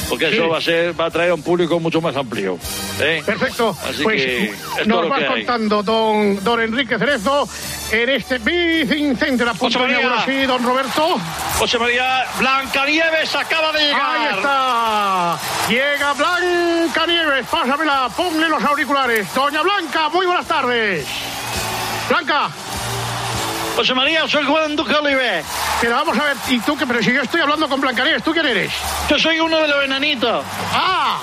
Porque 0.09 0.28
eso 0.28 0.49
va 0.49 0.59
a 0.59 0.61
ser, 0.61 0.99
va 0.99 1.04
a 1.04 1.09
atraer 1.09 1.30
a 1.30 1.35
un 1.35 1.42
público 1.42 1.78
mucho 1.78 2.00
más 2.00 2.16
amplio. 2.16 2.59
¿eh? 3.00 3.23
Perfecto. 3.25 3.76
Así 3.88 4.02
pues 4.02 4.20
que 4.20 4.54
nos 4.87 5.09
va 5.09 5.18
que 5.18 5.26
contando 5.26 5.85
don, 5.85 6.42
don 6.42 6.61
Enrique 6.61 6.99
Cerezo 6.99 7.49
en 7.92 8.09
este 8.09 8.38
Big 8.38 9.16
Center 9.16 9.49
a 9.49 9.54
punto 9.54 9.78
José 9.78 9.92
de 9.92 10.04
María. 10.04 10.25
Sí, 10.26 10.47
don 10.47 10.64
Roberto. 10.64 11.16
José 11.59 11.78
María 11.78 12.25
Blancanieves 12.40 13.35
acaba 13.37 13.73
de 13.73 13.85
llegar. 13.85 14.16
Ahí 14.16 14.37
está. 14.37 15.38
Llega 15.68 16.12
Blanca 16.14 17.06
Nieves. 17.06 17.47
Pásamela, 17.47 18.11
ponle 18.16 18.49
los 18.49 18.64
auriculares. 18.64 19.32
Doña 19.32 19.62
Blanca, 19.62 20.09
muy 20.09 20.26
buenas 20.26 20.47
tardes. 20.47 21.06
Blanca, 22.11 22.50
José 23.76 23.95
María, 23.95 24.26
soy 24.26 24.45
Juan 24.45 24.75
Duque 24.75 24.93
Oliver. 24.93 25.45
pero 25.81 25.95
vamos 25.95 26.19
a 26.19 26.25
ver, 26.25 26.37
¿y 26.49 26.59
tú 26.59 26.76
qué? 26.76 26.85
Pero 26.85 27.00
si 27.00 27.12
yo 27.12 27.23
estoy 27.23 27.40
hablando 27.40 27.69
con 27.69 27.81
Blancanieves, 27.81 28.25
¿tú 28.25 28.33
quién 28.33 28.47
eres? 28.47 28.73
Yo 29.09 29.17
soy 29.17 29.38
uno 29.38 29.59
de 29.59 29.69
los 29.69 29.85
enanitos. 29.85 30.45
¡Ah! 30.75 31.21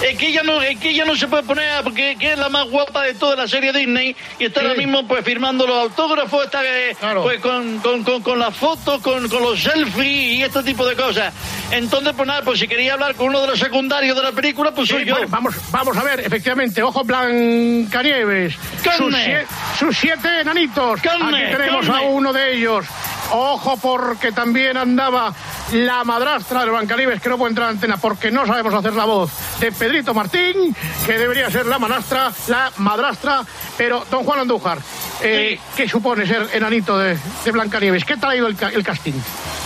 Es 0.00 0.16
que 0.16 0.28
ella 0.28 0.42
no, 0.44 0.62
es 0.62 0.78
que 0.78 0.90
ella 0.90 1.04
no 1.04 1.16
se 1.16 1.26
puede 1.26 1.42
poner 1.42 1.82
porque 1.82 2.16
que 2.18 2.32
es 2.32 2.38
la 2.38 2.48
más 2.48 2.66
guapa 2.68 3.02
de 3.02 3.14
toda 3.14 3.34
la 3.34 3.48
serie 3.48 3.72
Disney 3.72 4.14
y 4.38 4.44
está 4.44 4.60
ahora 4.60 4.74
mismo 4.74 5.06
pues 5.08 5.24
firmando 5.24 5.66
los 5.66 5.76
autógrafos, 5.76 6.44
está 6.44 6.60
eh, 6.64 6.94
Claro. 6.98 7.24
pues 7.24 7.40
con, 7.40 7.78
con, 7.80 8.04
con, 8.04 8.22
con 8.22 8.38
las 8.38 8.54
fotos, 8.56 9.02
con, 9.02 9.28
con 9.28 9.42
los 9.42 9.60
selfies 9.60 10.06
y 10.38 10.42
este 10.42 10.62
tipo 10.62 10.86
de 10.86 10.94
cosas. 10.94 11.34
Entonces, 11.72 12.12
pues 12.16 12.26
nada, 12.28 12.42
pues 12.42 12.60
si 12.60 12.68
quería 12.68 12.94
hablar 12.94 13.16
con 13.16 13.28
uno 13.28 13.40
de 13.40 13.48
los 13.48 13.58
secundarios 13.58 14.16
de 14.16 14.22
la 14.22 14.32
película, 14.32 14.70
pues 14.70 14.88
soy 14.88 15.00
Sí, 15.02 15.08
yo. 15.08 15.14
bueno, 15.14 15.28
vamos, 15.30 15.54
vamos 15.70 15.96
a 15.96 16.02
ver, 16.04 16.20
efectivamente, 16.20 16.80
ojo 16.82 17.02
Blancanieves. 17.04 18.54
Sus, 18.96 19.12
sie- 19.14 19.44
sus 19.78 19.96
siete 19.98 20.40
enanitos. 20.40 21.00
Carne, 21.02 21.44
Aquí 21.46 21.56
tenemos 21.56 21.86
carne. 21.86 22.04
a 22.06 22.08
uno 22.08 22.32
de 22.32 22.54
ellos. 22.54 22.86
Ojo 23.30 23.76
porque 23.76 24.32
también 24.32 24.76
andaba 24.76 25.34
la 25.72 26.02
madrastra 26.04 26.64
de 26.64 26.70
Blancanieves, 26.70 27.20
que 27.20 27.28
no 27.28 27.36
puede 27.36 27.50
entrar 27.50 27.66
a 27.68 27.70
antena 27.70 27.96
porque 27.98 28.30
no 28.30 28.46
sabemos 28.46 28.72
hacer 28.72 28.94
la 28.94 29.04
voz 29.04 29.30
de 29.60 29.70
Pedrito 29.70 30.14
Martín, 30.14 30.74
que 31.04 31.18
debería 31.18 31.50
ser 31.50 31.66
la 31.66 31.78
manastra, 31.78 32.32
la 32.48 32.72
madrastra, 32.78 33.42
pero 33.76 34.04
don 34.10 34.24
Juan 34.24 34.40
Andújar, 34.40 34.78
eh, 35.20 35.58
¿qué 35.76 35.86
supone 35.88 36.26
ser 36.26 36.48
enanito 36.54 36.98
de, 36.98 37.18
de 37.44 37.52
Blancanieves? 37.52 38.04
¿Qué 38.04 38.16
tal 38.16 38.30
ha 38.30 38.36
ido 38.36 38.46
el, 38.46 38.56
ca- 38.56 38.70
el 38.70 38.82
casting? 38.82 39.12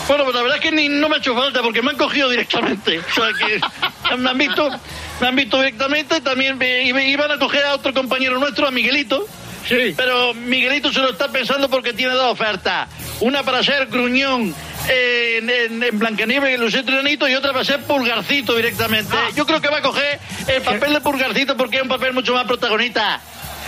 Bueno, 0.09 0.25
pues 0.25 0.35
la 0.35 0.43
verdad 0.43 0.57
es 0.59 0.63
que 0.63 0.73
ni, 0.73 0.89
no 0.89 1.09
me 1.09 1.15
ha 1.15 1.19
hecho 1.19 1.35
falta 1.37 1.63
porque 1.63 1.83
me 1.83 1.91
han 1.91 1.97
cogido 1.97 2.29
directamente. 2.31 2.99
O 2.99 3.15
sea 3.15 3.29
que 3.39 4.17
me 4.17 4.31
han 4.31 4.39
visto, 4.39 4.69
me 5.21 5.29
han 5.29 5.37
visto 5.37 5.59
directamente. 5.59 6.21
También 6.21 6.59
me- 6.59 6.83
iba- 6.83 7.03
iban 7.03 7.31
a 7.31 7.39
coger 7.39 7.65
a 7.65 7.75
otro 7.75 7.95
compañero 7.95 8.39
nuestro, 8.41 8.67
a 8.67 8.73
Miguelito. 8.73 9.25
Sí. 9.69 9.95
Pero 9.97 10.35
Miguelito 10.35 10.93
se 10.93 11.01
lo 11.01 11.11
está 11.11 11.29
pensando 11.29 11.69
porque 11.69 11.93
tiene 11.93 12.15
dos 12.15 12.33
ofertas. 12.33 12.89
Una 13.21 13.43
para 13.43 13.63
ser 13.63 13.87
gruñón 13.87 14.55
en, 14.89 15.49
en, 15.51 15.83
en 15.83 15.99
Blancanieves 15.99 16.55
y 16.55 16.61
los 16.61 16.73
siete 16.73 16.91
enanitos 16.93 17.31
y 17.31 17.35
otra 17.35 17.53
para 17.53 17.65
ser 17.65 17.81
pulgarcito 17.83 18.55
directamente. 18.57 19.15
Ah. 19.17 19.31
Yo 19.37 19.47
creo 19.47 19.61
que 19.61 19.69
va 19.69 19.79
a 19.79 19.83
coger 19.83 20.19
el 20.49 20.63
papel 20.63 20.93
de 20.95 21.01
pulgarcito 21.01 21.57
porque 21.57 21.77
es 21.77 21.83
un 21.83 21.89
papel 21.89 22.13
mucho 22.13 22.35
más 22.35 22.45
protagonista. 22.45 23.21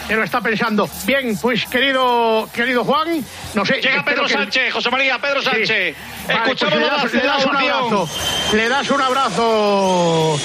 Se 0.08 0.14
lo 0.14 0.22
está 0.22 0.42
pensando. 0.42 0.86
Bien, 1.06 1.34
pues 1.40 1.64
querido, 1.64 2.46
querido 2.52 2.84
Juan, 2.84 3.24
no 3.54 3.64
sé. 3.64 3.80
Llega 3.80 4.04
Pedro 4.04 4.26
que- 4.26 4.34
Sánchez, 4.34 4.70
José 4.74 4.90
María, 4.90 5.18
Pedro 5.18 5.40
Sí. 5.40 5.46
Sánchez. 5.46 5.96
Vale, 6.26 6.40
Escuchamos 6.40 6.74
pues 7.00 7.14
le 7.14 7.18
la, 7.20 7.24
le 7.24 7.26
das 7.30 7.46
un 7.46 7.56
abrazo. 7.56 8.08
Le 8.52 8.68
das 8.68 8.90
un 8.90 9.00
abrazo 9.00 10.38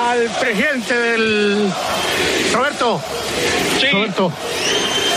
al 0.00 0.30
presidente 0.40 0.94
del. 0.98 1.72
Roberto. 2.52 3.00
Sí. 3.80 3.86
Roberto. 3.90 4.32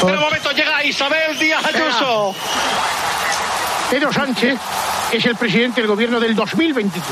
Pero 0.01 0.13
un 0.17 0.19
momento, 0.23 0.51
llega 0.51 0.83
Isabel 0.83 1.37
Díaz 1.39 1.65
Ayuso. 1.65 2.35
Pedro 3.89 4.11
Sánchez 4.11 4.57
es 5.11 5.25
el 5.25 5.35
presidente 5.35 5.81
del 5.81 5.87
gobierno 5.89 6.19
del 6.19 6.35
2023. 6.35 7.03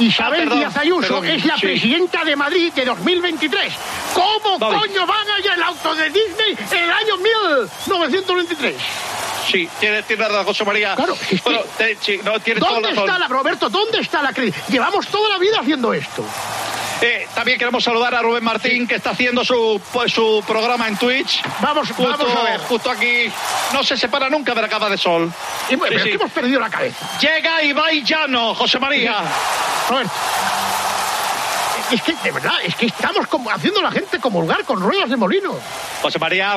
Isabel 0.00 0.40
Ah, 0.40 0.42
perdón, 0.44 0.58
Díaz 0.58 0.76
Ayuso 0.76 1.00
perdón, 1.20 1.26
es 1.26 1.44
la 1.44 1.54
sí. 1.56 1.60
presidenta 1.66 2.24
de 2.24 2.34
Madrid 2.36 2.72
de 2.72 2.84
2023. 2.84 3.72
¿Cómo 4.14 4.58
coño 4.58 5.06
van 5.06 5.30
a 5.30 5.38
ir 5.40 5.50
al 5.50 5.62
auto 5.62 5.94
de 5.94 6.04
Disney 6.10 6.56
en 6.70 6.84
el 6.84 6.90
año 6.90 7.16
1923? 7.18 8.74
Sí, 9.50 9.68
tiene, 9.78 10.02
tiene 10.04 10.26
razón, 10.28 10.44
José 10.46 10.64
María. 10.64 10.94
Claro, 10.94 11.14
que- 11.28 11.36
Bueno, 11.44 11.60
te- 11.76 11.96
sí, 12.00 12.20
no, 12.24 12.38
tiene 12.40 12.60
toda 12.60 12.72
¿Dónde 12.72 12.88
razón. 12.90 13.04
está 13.04 13.18
la, 13.18 13.28
Roberto, 13.28 13.68
dónde 13.68 14.00
está 14.00 14.22
la 14.22 14.32
credibilidad? 14.32 14.66
Llevamos 14.68 15.06
toda 15.08 15.28
la 15.28 15.38
vida 15.38 15.58
haciendo 15.60 15.92
esto. 15.92 16.24
Eh, 17.04 17.26
también 17.34 17.58
queremos 17.58 17.82
saludar 17.82 18.14
a 18.14 18.22
Rubén 18.22 18.44
Martín, 18.44 18.86
que 18.86 18.94
está 18.94 19.10
haciendo 19.10 19.44
su, 19.44 19.80
pues, 19.92 20.12
su 20.12 20.42
programa 20.46 20.86
en 20.86 20.96
Twitch. 20.96 21.42
Vamos, 21.60 21.88
Justo, 21.88 22.16
vamos 22.16 22.36
a 22.36 22.42
ver. 22.44 22.60
justo 22.60 22.90
aquí. 22.90 23.30
No 23.72 23.82
se 23.82 23.96
separa 23.96 24.30
nunca 24.30 24.54
de 24.54 24.62
la 24.62 24.68
capa 24.68 24.88
de 24.88 24.96
sol. 24.96 25.30
Y 25.68 25.74
bueno, 25.74 25.96
Sí, 25.98 26.04
sí. 26.04 26.08
que 26.10 26.14
hemos 26.14 26.30
perdido 26.30 26.60
la 26.60 26.70
cabeza. 26.70 27.04
Llega 27.20 27.62
Ibai 27.62 28.04
Llano, 28.04 28.54
José 28.54 28.78
María. 28.78 29.16
Roberto. 29.88 30.12
Es 31.90 32.00
que, 32.02 32.14
de 32.22 32.30
verdad, 32.30 32.54
es 32.64 32.74
que 32.76 32.86
estamos 32.86 33.26
como 33.26 33.50
haciendo 33.50 33.80
a 33.80 33.82
la 33.82 33.90
gente 33.90 34.18
comulgar 34.18 34.64
con 34.64 34.80
ruedas 34.80 35.10
de 35.10 35.16
molino. 35.16 35.54
José 36.00 36.18
María, 36.18 36.56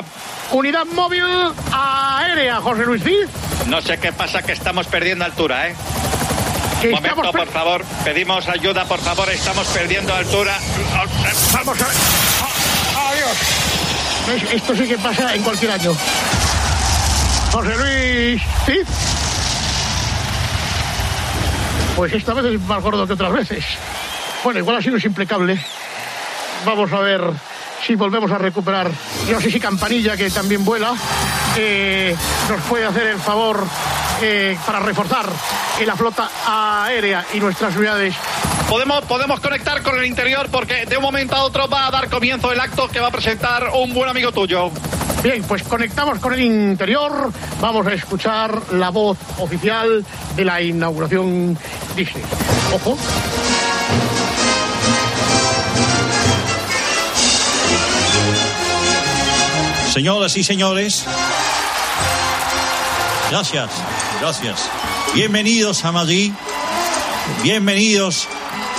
Unidad 0.52 0.86
móvil 0.86 1.24
aérea, 1.72 2.60
José 2.60 2.84
Luis 2.84 3.02
Cid. 3.02 3.26
no 3.66 3.82
sé 3.82 3.98
qué 3.98 4.12
pasa, 4.12 4.42
que 4.42 4.52
estamos 4.52 4.86
perdiendo 4.86 5.24
altura, 5.24 5.68
¿eh? 5.68 5.76
Un 6.84 6.90
momento, 6.90 7.32
por 7.32 7.48
favor. 7.48 7.84
Pedimos 8.04 8.46
ayuda, 8.48 8.84
por 8.84 9.00
favor. 9.00 9.28
Estamos 9.30 9.66
perdiendo 9.68 10.14
altura. 10.14 10.58
Vamos 11.52 11.80
a 11.80 11.84
ver. 11.84 11.94
Ah, 12.42 13.10
Adiós. 13.10 14.52
Esto 14.52 14.76
sí 14.76 14.86
que 14.86 14.98
pasa 14.98 15.34
en 15.34 15.42
cualquier 15.42 15.70
año. 15.72 15.96
José 17.52 17.76
Luis 17.76 18.42
Cid. 18.66 18.86
Pues 21.96 22.12
esta 22.12 22.34
vez 22.34 22.44
es 22.54 22.60
más 22.60 22.82
gordo 22.82 23.06
que 23.06 23.14
otras 23.14 23.32
veces. 23.32 23.64
Bueno, 24.44 24.60
igual 24.60 24.76
así 24.76 24.90
no 24.90 24.98
es 24.98 25.04
impecable. 25.04 25.58
Vamos 26.66 26.92
a 26.92 27.00
ver 27.00 27.22
si 27.86 27.94
volvemos 27.94 28.30
a 28.30 28.38
recuperar. 28.38 28.90
No 29.30 29.40
sé 29.40 29.50
si 29.50 29.58
Campanilla, 29.60 30.16
que 30.16 30.30
también 30.30 30.64
vuela, 30.64 30.94
eh, 31.56 32.14
nos 32.50 32.60
puede 32.62 32.84
hacer 32.84 33.06
el 33.06 33.18
favor 33.18 33.64
eh, 34.22 34.56
para 34.64 34.80
reforzar 34.80 35.26
en 35.78 35.86
la 35.86 35.96
flota 35.96 36.30
aérea 36.46 37.24
y 37.34 37.40
nuestras 37.40 37.76
unidades 37.76 38.14
Podemos, 38.68 39.04
podemos 39.04 39.38
conectar 39.38 39.80
con 39.82 39.96
el 39.96 40.06
interior 40.06 40.48
porque 40.50 40.86
de 40.86 40.96
un 40.96 41.02
momento 41.02 41.36
a 41.36 41.44
otro 41.44 41.68
va 41.68 41.86
a 41.86 41.90
dar 41.92 42.08
comienzo 42.08 42.50
el 42.50 42.58
acto 42.58 42.88
que 42.88 42.98
va 42.98 43.08
a 43.08 43.10
presentar 43.12 43.70
un 43.72 43.94
buen 43.94 44.10
amigo 44.10 44.32
tuyo. 44.32 44.72
Bien, 45.22 45.42
pues 45.44 45.62
conectamos 45.62 46.18
con 46.18 46.34
el 46.34 46.40
interior. 46.40 47.30
Vamos 47.60 47.86
a 47.86 47.94
escuchar 47.94 48.60
la 48.72 48.90
voz 48.90 49.18
oficial 49.38 50.04
de 50.34 50.44
la 50.44 50.60
inauguración 50.60 51.56
Disney. 51.94 52.24
Ojo. 52.74 52.98
Señoras 59.92 60.36
y 60.36 60.44
señores, 60.44 61.06
gracias, 63.30 63.70
gracias. 64.20 64.60
Bienvenidos 65.14 65.84
a 65.84 65.92
Madrid, 65.92 66.32
bienvenidos 67.42 68.26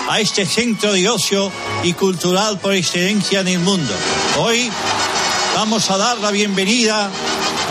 a 0.09 0.19
este 0.19 0.45
centro 0.45 0.93
de 0.93 1.09
ocio 1.09 1.51
y 1.83 1.93
cultural 1.93 2.59
por 2.59 2.73
excelencia 2.73 3.41
en 3.41 3.47
el 3.47 3.59
mundo. 3.59 3.93
Hoy 4.37 4.69
vamos 5.55 5.89
a 5.89 5.97
dar 5.97 6.17
la 6.17 6.31
bienvenida 6.31 7.09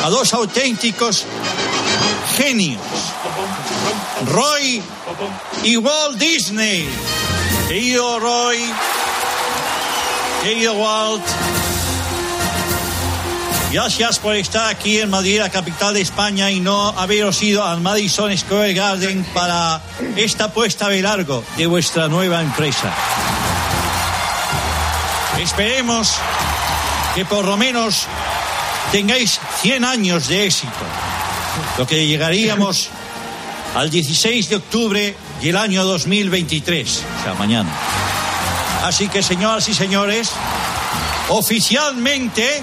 a 0.05 0.11
dos 0.11 0.35
auténticos 0.35 1.24
genios, 2.37 2.81
Roy 4.33 4.83
y 5.64 5.76
Walt 5.76 6.18
Disney. 6.18 6.88
Querido 7.68 8.20
Roy, 8.20 8.59
querido 10.42 10.74
Walt, 10.74 11.24
gracias 13.72 14.18
por 14.18 14.37
estar 14.37 14.68
aquí 14.68 14.98
en 14.98 15.11
Madrid, 15.11 15.38
la 15.38 15.50
capital 15.50 15.94
de 15.94 16.00
España, 16.00 16.50
y 16.50 16.61
no 16.61 16.88
haberos 16.88 17.42
ido 17.42 17.64
al 17.64 17.81
Madison 17.81 18.37
Square 18.37 18.74
Garden 18.74 19.24
para 19.35 19.83
esta 20.16 20.52
puesta 20.52 20.88
de 20.88 21.02
largo 21.02 21.44
de 21.57 21.66
vuestra 21.66 22.09
nueva 22.09 22.42
empresa. 22.42 22.92
Esperemos 25.38 26.14
que 27.14 27.24
por 27.24 27.44
lo 27.44 27.57
menos 27.57 28.07
tengáis 28.92 29.40
100 29.62 29.85
años 29.85 30.29
de 30.29 30.46
éxito, 30.46 30.72
lo 31.79 31.87
que 31.87 32.07
llegaríamos 32.07 32.88
al 33.74 33.90
16 33.90 34.48
de 34.48 34.57
octubre 34.57 35.16
del 35.42 35.57
año 35.57 35.85
2023, 35.85 37.05
o 37.20 37.22
sea, 37.22 37.35
mañana. 37.35 37.70
Así 38.85 39.09
que, 39.09 39.22
señoras 39.22 39.68
y 39.68 39.74
señores, 39.74 40.31
oficialmente 41.29 42.62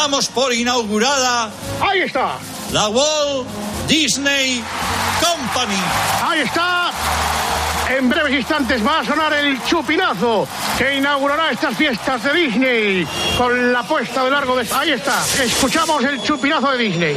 damos 0.00 0.28
por 0.28 0.50
inaugurada 0.50 1.50
Ahí 1.78 2.00
está. 2.00 2.38
la 2.72 2.88
Walt 2.88 3.46
Disney 3.86 4.64
Company. 5.20 5.76
Ahí 6.26 6.40
está. 6.40 6.90
En 7.90 8.08
breves 8.08 8.32
instantes 8.32 8.86
va 8.86 9.00
a 9.00 9.04
sonar 9.04 9.30
el 9.34 9.62
chupinazo 9.64 10.48
que 10.78 10.94
inaugurará 10.94 11.50
estas 11.50 11.76
fiestas 11.76 12.22
de 12.24 12.32
Disney 12.32 13.06
con 13.36 13.72
la 13.74 13.82
puesta 13.82 14.24
de 14.24 14.30
largo 14.30 14.56
de... 14.56 14.66
Ahí 14.72 14.92
está. 14.92 15.22
Escuchamos 15.42 16.02
el 16.04 16.22
chupinazo 16.22 16.70
de 16.72 16.78
Disney. 16.78 17.16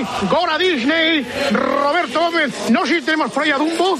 Disney! 0.00 0.28
¡Gora 0.28 0.58
Disney! 0.58 1.26
Roberto 1.52 2.20
Gómez. 2.20 2.70
No 2.70 2.86
sé 2.86 3.00
si 3.00 3.02
tenemos 3.02 3.30
por 3.32 3.42
ahí 3.44 3.50
a 3.50 3.58
Dumbo. 3.58 3.98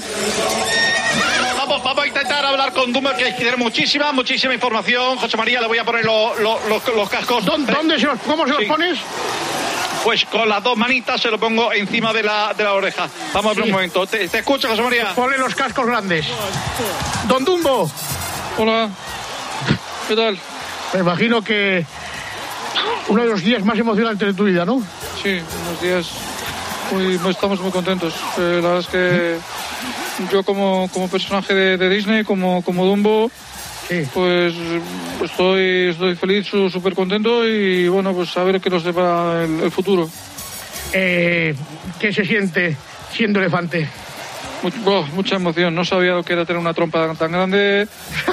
Vamos, 1.57 1.83
vamos 1.83 2.03
a 2.03 2.07
intentar 2.07 2.43
hablar 2.45 2.73
con 2.73 2.91
Dummer, 2.91 3.15
que 3.15 3.31
tiene 3.33 3.55
muchísima, 3.57 4.11
muchísima 4.11 4.53
información. 4.53 5.17
José 5.17 5.37
María, 5.37 5.61
le 5.61 5.67
voy 5.67 5.77
a 5.77 5.85
poner 5.85 6.03
lo- 6.05 6.33
lo- 6.39 6.59
los, 6.67 6.87
los 6.95 7.09
cascos. 7.09 7.45
¿Dónde, 7.45 7.71
dónde 7.71 7.99
se 7.99 8.05
los, 8.07 8.19
¿Cómo 8.21 8.45
se 8.45 8.51
los 8.51 8.59
Sí. 8.61 8.65
pones? 8.65 8.97
Pues 10.03 10.25
con 10.25 10.49
las 10.49 10.63
dos 10.63 10.75
manitas 10.77 11.21
se 11.21 11.29
lo 11.29 11.37
pongo 11.39 11.71
encima 11.71 12.11
de 12.11 12.23
la, 12.23 12.53
de 12.57 12.63
la 12.63 12.73
oreja. 12.73 13.07
Vamos 13.33 13.51
a 13.51 13.55
ver 13.55 13.63
Sí. 13.65 13.69
un 13.69 13.75
momento. 13.75 14.07
¿Te, 14.07 14.27
te 14.27 14.39
escucho, 14.39 14.67
José 14.67 14.81
María? 14.81 15.13
Ponle 15.13 15.37
los 15.37 15.53
cascos 15.53 15.85
grandes. 15.85 16.25
Don 17.27 17.45
Dumbo. 17.45 17.89
Hola. 18.57 18.89
¿Qué 20.07 20.15
tal? 20.15 20.37
Me 20.93 20.99
imagino 21.01 21.43
que 21.43 21.85
uno 23.09 23.21
de 23.23 23.29
los 23.29 23.43
días 23.43 23.63
más 23.63 23.77
emocionantes 23.77 24.27
de 24.27 24.33
tu 24.33 24.43
vida, 24.45 24.65
¿no? 24.65 24.81
Sí, 25.21 25.39
unos 25.65 25.81
días 25.81 26.09
muy, 26.91 27.17
muy- 27.19 27.31
estamos 27.31 27.59
muy 27.61 27.71
contentos. 27.71 28.13
Eh, 28.37 28.59
la 28.61 28.69
verdad 28.69 28.79
es 28.79 28.87
que 28.87 29.37
yo 30.31 30.43
como, 30.43 30.89
como 30.93 31.07
personaje 31.09 31.53
de, 31.53 31.77
de 31.77 31.89
Disney, 31.89 32.23
como, 32.23 32.61
como 32.63 32.85
Dumbo, 32.85 33.29
Sí. 33.87 34.03
pues 34.13 34.53
estoy, 35.23 35.89
estoy 35.89 36.15
feliz, 36.15 36.47
súper 36.47 36.93
contento 36.95 37.45
y 37.47 37.87
bueno, 37.89 38.13
pues 38.13 38.35
a 38.37 38.43
ver 38.43 38.61
qué 38.61 38.69
nos 38.69 38.83
depara 38.83 39.43
el, 39.43 39.59
el 39.61 39.71
futuro. 39.71 40.09
Eh, 40.93 41.55
¿Qué 41.99 42.13
se 42.13 42.23
siente 42.25 42.77
siendo 43.13 43.39
elefante? 43.39 43.87
Much- 44.63 44.73
oh, 44.85 45.03
mucha 45.13 45.35
emoción. 45.35 45.73
No 45.73 45.83
sabía 45.85 46.11
lo 46.13 46.23
que 46.23 46.33
era 46.33 46.45
tener 46.45 46.59
una 46.59 46.73
trompa 46.73 47.11
tan 47.15 47.31
grande, 47.31 47.87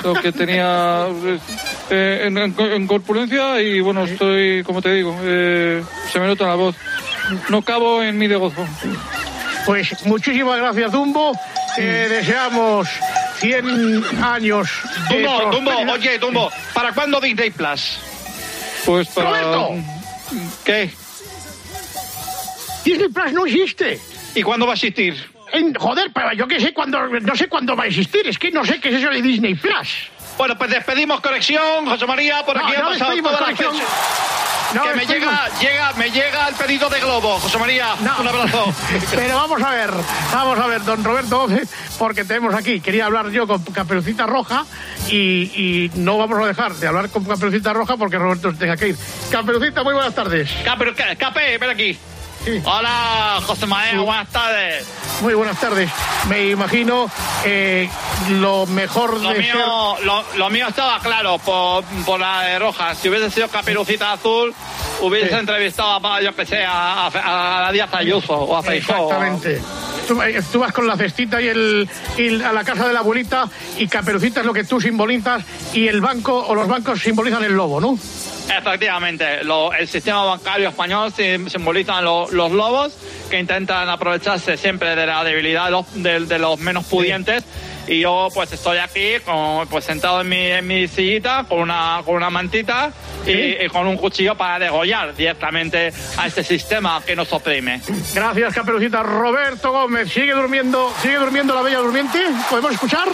lo 0.04 0.14
que 0.14 0.30
tenía 0.32 1.06
eh, 1.90 2.22
en, 2.26 2.36
en- 2.38 2.54
en 2.58 2.86
corpulencia 2.86 3.60
y 3.60 3.80
bueno, 3.80 4.04
estoy, 4.04 4.62
como 4.64 4.82
te 4.82 4.92
digo, 4.92 5.16
eh, 5.22 5.82
se 6.12 6.20
me 6.20 6.26
nota 6.26 6.46
la 6.46 6.54
voz. 6.54 6.76
No 7.48 7.62
cabo 7.62 8.02
en 8.02 8.16
mi 8.18 8.26
de 8.26 8.36
gozo. 8.36 8.66
Pues 9.66 10.04
muchísimas 10.06 10.58
gracias, 10.58 10.92
Dumbo. 10.92 11.32
Te 11.76 12.08
deseamos 12.08 12.88
100 13.40 14.02
años 14.24 14.68
de 15.10 15.22
Dumbo, 15.22 15.50
Dumbo, 15.52 15.92
oye, 15.92 16.18
Dumbo, 16.18 16.50
¿para 16.74 16.92
cuándo 16.92 17.20
Disney 17.20 17.50
Plus? 17.50 17.98
Pues 18.86 19.08
para... 19.08 19.28
¡Roberto! 19.42 19.74
¿Qué? 20.64 20.90
Disney 22.84 23.08
Plus 23.08 23.32
no 23.32 23.46
existe. 23.46 24.00
¿Y 24.34 24.42
cuándo 24.42 24.66
va 24.66 24.72
a 24.72 24.74
existir? 24.74 25.14
En- 25.52 25.74
joder, 25.74 26.10
pero 26.14 26.32
yo 26.32 26.46
que 26.46 26.60
sé 26.60 26.72
cuándo, 26.74 27.06
no 27.06 27.36
sé 27.36 27.48
cuándo 27.48 27.74
va 27.76 27.84
a 27.84 27.86
existir. 27.86 28.26
Es 28.26 28.38
que 28.38 28.50
no 28.50 28.64
sé 28.64 28.80
qué 28.80 28.88
es 28.90 28.96
eso 28.96 29.10
de 29.10 29.22
Disney 29.22 29.54
Plus. 29.54 29.88
Bueno, 30.36 30.56
pues 30.56 30.70
despedimos 30.70 31.20
conexión, 31.20 31.86
José 31.86 32.06
María, 32.06 32.44
por 32.44 32.56
No, 32.56 32.64
aquí 32.66 32.76
no 32.78 32.88
han 32.90 32.98
pasado 33.22 33.38
conexión. 33.38 33.74
No, 34.74 34.82
que 34.82 34.88
me 34.90 34.96
despedimos. 35.06 35.34
llega, 35.34 35.58
llega, 35.60 35.92
me 35.94 36.10
llega 36.10 36.48
el 36.48 36.54
pedido 36.54 36.90
de 36.90 37.00
globo, 37.00 37.38
José 37.38 37.56
María. 37.58 37.94
No. 38.00 38.20
Un 38.20 38.28
abrazo. 38.28 38.74
Pero 39.14 39.34
vamos 39.36 39.62
a 39.62 39.70
ver, 39.70 39.90
vamos 40.32 40.58
a 40.58 40.66
ver, 40.66 40.84
don 40.84 41.02
Roberto 41.02 41.48
porque 41.98 42.24
tenemos 42.24 42.54
aquí, 42.54 42.78
quería 42.80 43.06
hablar 43.06 43.30
yo 43.30 43.46
con 43.46 43.62
Caperucita 43.64 44.26
Roja 44.26 44.66
y, 45.08 45.16
y 45.16 45.90
no 45.94 46.18
vamos 46.18 46.38
a 46.44 46.46
dejar 46.46 46.74
de 46.74 46.86
hablar 46.86 47.08
con 47.08 47.24
Caperucita 47.24 47.72
Roja 47.72 47.96
porque 47.96 48.18
Roberto 48.18 48.52
se 48.52 48.58
tenga 48.58 48.76
que 48.76 48.88
ir. 48.88 48.96
Caperucita, 49.32 49.82
muy 49.82 49.94
buenas 49.94 50.14
tardes. 50.14 50.50
Cape, 50.64 50.94
Ca- 50.94 51.16
Cape, 51.16 51.56
ven 51.58 51.70
aquí. 51.70 51.98
Sí. 52.44 52.60
Hola, 52.64 53.40
José 53.44 53.66
María, 53.66 53.98
buenas 54.00 54.28
tardes. 54.28 54.86
Muy 55.20 55.34
buenas 55.34 55.60
tardes. 55.60 55.90
Me 56.28 56.48
imagino 56.50 57.10
eh, 57.44 57.88
lo 58.30 58.66
mejor 58.66 59.20
Lo 59.20 59.30
de 59.30 59.42
ser... 59.42 59.56
lo, 59.56 60.24
lo 60.36 60.50
mío 60.50 60.66
estaba 60.68 61.00
claro 61.00 61.38
por, 61.38 61.82
por 62.06 62.20
la 62.20 62.42
de 62.42 62.58
roja. 62.58 62.94
Si 62.94 63.08
hubiese 63.08 63.30
sido 63.30 63.48
caperucita 63.48 64.12
azul, 64.12 64.54
hubiese 65.00 65.28
Sí. 65.30 65.34
entrevistado 65.34 66.06
a, 66.06 66.20
yo 66.22 66.34
que 66.34 66.46
sé, 66.46 66.64
a, 66.64 67.06
a, 67.08 67.68
a 67.68 67.72
Díaz 67.72 67.92
Ayuso 67.92 68.32
o 68.34 68.56
a 68.56 68.62
Feijóo. 68.62 69.06
Exactamente. 69.12 69.60
Tú, 70.06 70.22
eh, 70.22 70.40
tú 70.52 70.60
vas 70.60 70.72
con 70.72 70.86
la 70.86 70.96
cestita 70.96 71.40
y, 71.42 71.48
el, 71.48 71.88
y 72.16 72.40
a 72.42 72.52
la 72.52 72.64
casa 72.64 72.86
de 72.86 72.94
la 72.94 73.00
abuelita 73.00 73.48
y 73.76 73.88
Caperucita 73.88 74.40
es 74.40 74.46
lo 74.46 74.54
que 74.54 74.64
tú 74.64 74.80
simbolizas 74.80 75.42
y 75.74 75.86
el 75.88 76.00
banco 76.00 76.46
o 76.46 76.54
los 76.54 76.66
bancos 76.68 77.00
simbolizan 77.00 77.42
el 77.44 77.52
lobo, 77.54 77.80
¿no? 77.80 77.98
Efectivamente, 78.56 79.44
lo- 79.44 79.72
el 79.72 79.86
sistema 79.88 80.24
bancario 80.24 80.68
español 80.70 81.12
sim- 81.12 81.48
simboliza 81.48 82.00
lo- 82.00 82.28
los 82.30 82.50
lobos 82.50 82.96
que 83.30 83.38
intentan 83.38 83.88
aprovecharse 83.88 84.56
siempre 84.56 84.96
de 84.96 85.06
la 85.06 85.22
debilidad 85.24 85.66
de 85.66 85.70
los, 85.70 86.02
de- 86.02 86.20
de 86.20 86.38
los 86.38 86.58
menos 86.58 86.84
pudientes. 86.86 87.44
Y 87.86 88.00
yo 88.00 88.28
pues 88.34 88.52
estoy 88.52 88.78
aquí 88.78 89.14
con- 89.24 89.66
pues 89.68 89.84
sentado 89.84 90.20
en 90.20 90.28
mi, 90.28 90.46
en 90.46 90.66
mi 90.66 90.88
sillita 90.88 91.44
con 91.48 91.60
una, 91.60 92.02
con 92.04 92.16
una 92.16 92.28
mantita 92.28 92.90
y, 93.26 93.32
Sí. 93.32 93.56
y 93.64 93.68
con 93.68 93.86
un 93.86 93.96
cuchillo 93.96 94.34
para 94.36 94.58
degollar 94.58 95.14
directamente 95.14 95.90
a 96.18 96.26
este 96.26 96.44
sistema 96.44 97.00
que 97.06 97.16
nos 97.16 97.32
oprime. 97.32 97.80
Gracias, 98.14 98.54
Caperucita. 98.54 99.02
Roberto 99.02 99.72
Gómez, 99.72 100.12
¿sigue 100.12 100.32
durmiendo, 100.32 100.92
sigue 101.00 101.16
durmiendo 101.16 101.54
la 101.54 101.62
bella 101.62 101.78
durmiente? 101.78 102.18
¿Podemos 102.50 102.72
escuchar? 102.72 103.08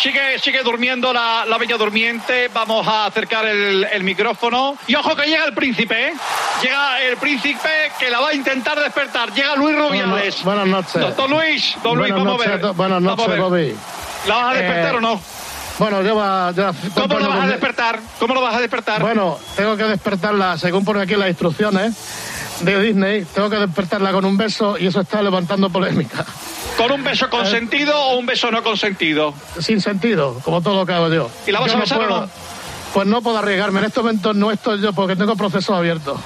Sigue, 0.00 0.38
sigue 0.38 0.62
durmiendo 0.62 1.12
la, 1.12 1.44
la 1.46 1.58
bella 1.58 1.76
durmiente. 1.76 2.48
Vamos 2.52 2.86
a 2.86 3.06
acercar 3.06 3.44
el, 3.46 3.84
el 3.84 4.04
micrófono. 4.04 4.76
Y 4.86 4.94
ojo 4.94 5.16
que 5.16 5.26
llega 5.26 5.44
el 5.46 5.54
príncipe, 5.54 6.08
¿eh? 6.08 6.12
Llega 6.62 7.00
el 7.02 7.16
príncipe 7.16 7.68
que 7.98 8.10
la 8.10 8.20
va 8.20 8.28
a 8.28 8.34
intentar 8.34 8.78
despertar. 8.78 9.32
Llega 9.32 9.56
Luis 9.56 9.76
Rubiales. 9.76 10.42
Buenas 10.44 10.66
noches. 10.66 11.00
Doctor 11.00 11.30
Luis, 11.30 11.76
don 11.82 11.98
Luis, 11.98 12.12
Buenas 12.12 12.24
vamos 12.26 12.38
noches, 12.46 12.46
a 12.52 12.66
ver. 12.66 12.74
buenas 12.74 13.02
Vamos 13.02 13.08
a 13.08 13.16
noches, 13.16 13.28
ver. 13.28 13.40
Bobby. 13.40 13.76
¿La 14.28 14.34
vas 14.36 14.50
a 14.50 14.54
despertar 14.58 14.94
Eh, 14.94 14.98
o 14.98 15.00
no? 15.00 15.20
Bueno, 15.78 16.02
yo 16.02 16.16
va... 16.16 16.52
ya- 16.52 16.72
¿Cómo 16.94 17.18
lo 17.18 17.28
vas 17.28 17.44
a 17.44 17.46
despertar? 17.48 18.00
¿Cómo 18.18 18.34
lo 18.34 18.40
vas 18.40 18.54
a 18.54 18.60
despertar? 18.60 19.02
Bueno, 19.02 19.38
tengo 19.56 19.76
que 19.76 19.84
despertarla, 19.84 20.56
según 20.56 20.84
pone 20.84 21.02
aquí 21.02 21.14
las 21.16 21.28
instrucciones 21.28 21.94
de 22.60 22.82
Disney, 22.82 23.24
tengo 23.34 23.50
que 23.50 23.56
despertarla 23.56 24.12
con 24.12 24.24
un 24.24 24.36
beso 24.36 24.76
y 24.78 24.86
eso 24.86 25.00
está 25.00 25.22
levantando 25.22 25.70
polémica. 25.70 26.24
¿Con 26.76 26.92
un 26.92 27.04
beso 27.04 27.28
consentido 27.30 27.98
o 27.98 28.16
un 28.18 28.26
beso 28.26 28.50
no 28.50 28.62
consentido? 28.62 29.34
Sin 29.58 29.80
sentido, 29.80 30.38
como 30.44 30.60
todo 30.62 30.76
lo 30.76 30.86
que 30.86 30.92
hago 30.92 31.08
yo. 31.08 31.30
¿Y 31.46 31.52
la 31.52 31.60
vas 31.60 31.70
Yo 31.72 31.78
a 31.78 31.80
besar 31.80 31.98
o 31.98 32.06
puedo- 32.06 32.20
no? 32.22 32.28
Pues 32.94 33.06
no 33.06 33.20
puedo 33.20 33.36
arriesgarme. 33.38 33.80
En 33.80 33.86
estos 33.86 34.02
momentos 34.04 34.34
no 34.36 34.50
estoy 34.50 34.80
yo 34.80 34.92
porque 34.94 35.16
tengo 35.16 35.36
proceso 35.36 35.74
abierto. 35.74 36.18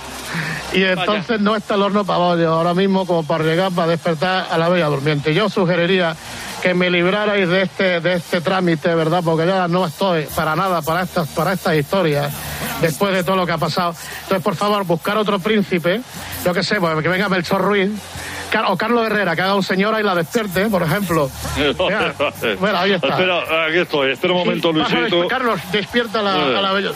Y 0.73 0.85
entonces 0.85 1.41
no 1.41 1.57
está 1.57 1.75
el 1.75 1.83
horno 1.83 2.05
para 2.05 2.19
bollo 2.21 2.53
ahora 2.53 2.75
mismo 2.75 3.07
como 3.07 3.25
para 3.25 3.43
arriesgar, 3.43 3.73
para 3.73 3.89
despertar 3.89 4.47
a 4.51 4.57
la 4.57 4.69
bella 4.69 4.87
durmiente. 4.87 5.35
Yo 5.35 5.49
sugeriría 5.49 6.15
que 6.63 6.75
me 6.75 6.91
librarais 6.91 7.49
de 7.49 7.63
este, 7.63 8.01
de 8.01 8.15
este 8.15 8.41
trámite, 8.41 8.95
¿verdad? 8.95 9.23
Porque 9.25 9.47
ya 9.47 9.67
no 9.69 9.87
estoy 9.87 10.27
para 10.37 10.55
nada 10.57 10.83
para 10.83 11.03
estas, 11.03 11.29
para 11.29 11.53
estas 11.55 11.75
historias, 11.77 12.33
después 12.83 13.13
de 13.15 13.25
todo 13.25 13.37
lo 13.37 13.47
que 13.47 13.53
ha 13.53 13.59
pasado. 13.59 13.95
Entonces, 14.23 14.43
por 14.45 14.57
favor, 14.57 14.85
buscar 14.85 15.17
otro 15.17 15.39
príncipe, 15.39 16.01
yo 16.45 16.53
qué 16.53 16.63
sé, 16.63 16.79
pues, 16.81 17.01
que 17.03 17.09
venga 17.09 17.29
Melchor 17.29 17.63
Ruiz, 17.63 17.91
o 18.69 18.77
Carlos 18.77 19.07
Herrera, 19.07 19.35
que 19.37 19.43
haga 19.43 19.55
un 19.55 19.63
señora 19.63 20.01
y 20.01 20.03
la 20.03 20.15
despierte, 20.15 20.67
por 20.69 20.83
ejemplo. 20.83 21.31
Mira, 21.57 22.15
bueno, 22.59 22.79
ahí 22.79 22.93
está. 22.93 23.09
Espera, 23.09 23.65
aquí 23.67 23.79
estoy. 23.79 24.11
Espera 24.13 24.33
un 24.35 24.39
momento, 24.41 24.73
Sí, 24.73 24.95
Luisito. 24.97 25.29
Carlos, 25.29 25.61
despierta 25.73 26.21
la, 26.21 26.35
a 26.35 26.61
la 26.63 26.73
bella. 26.73 26.91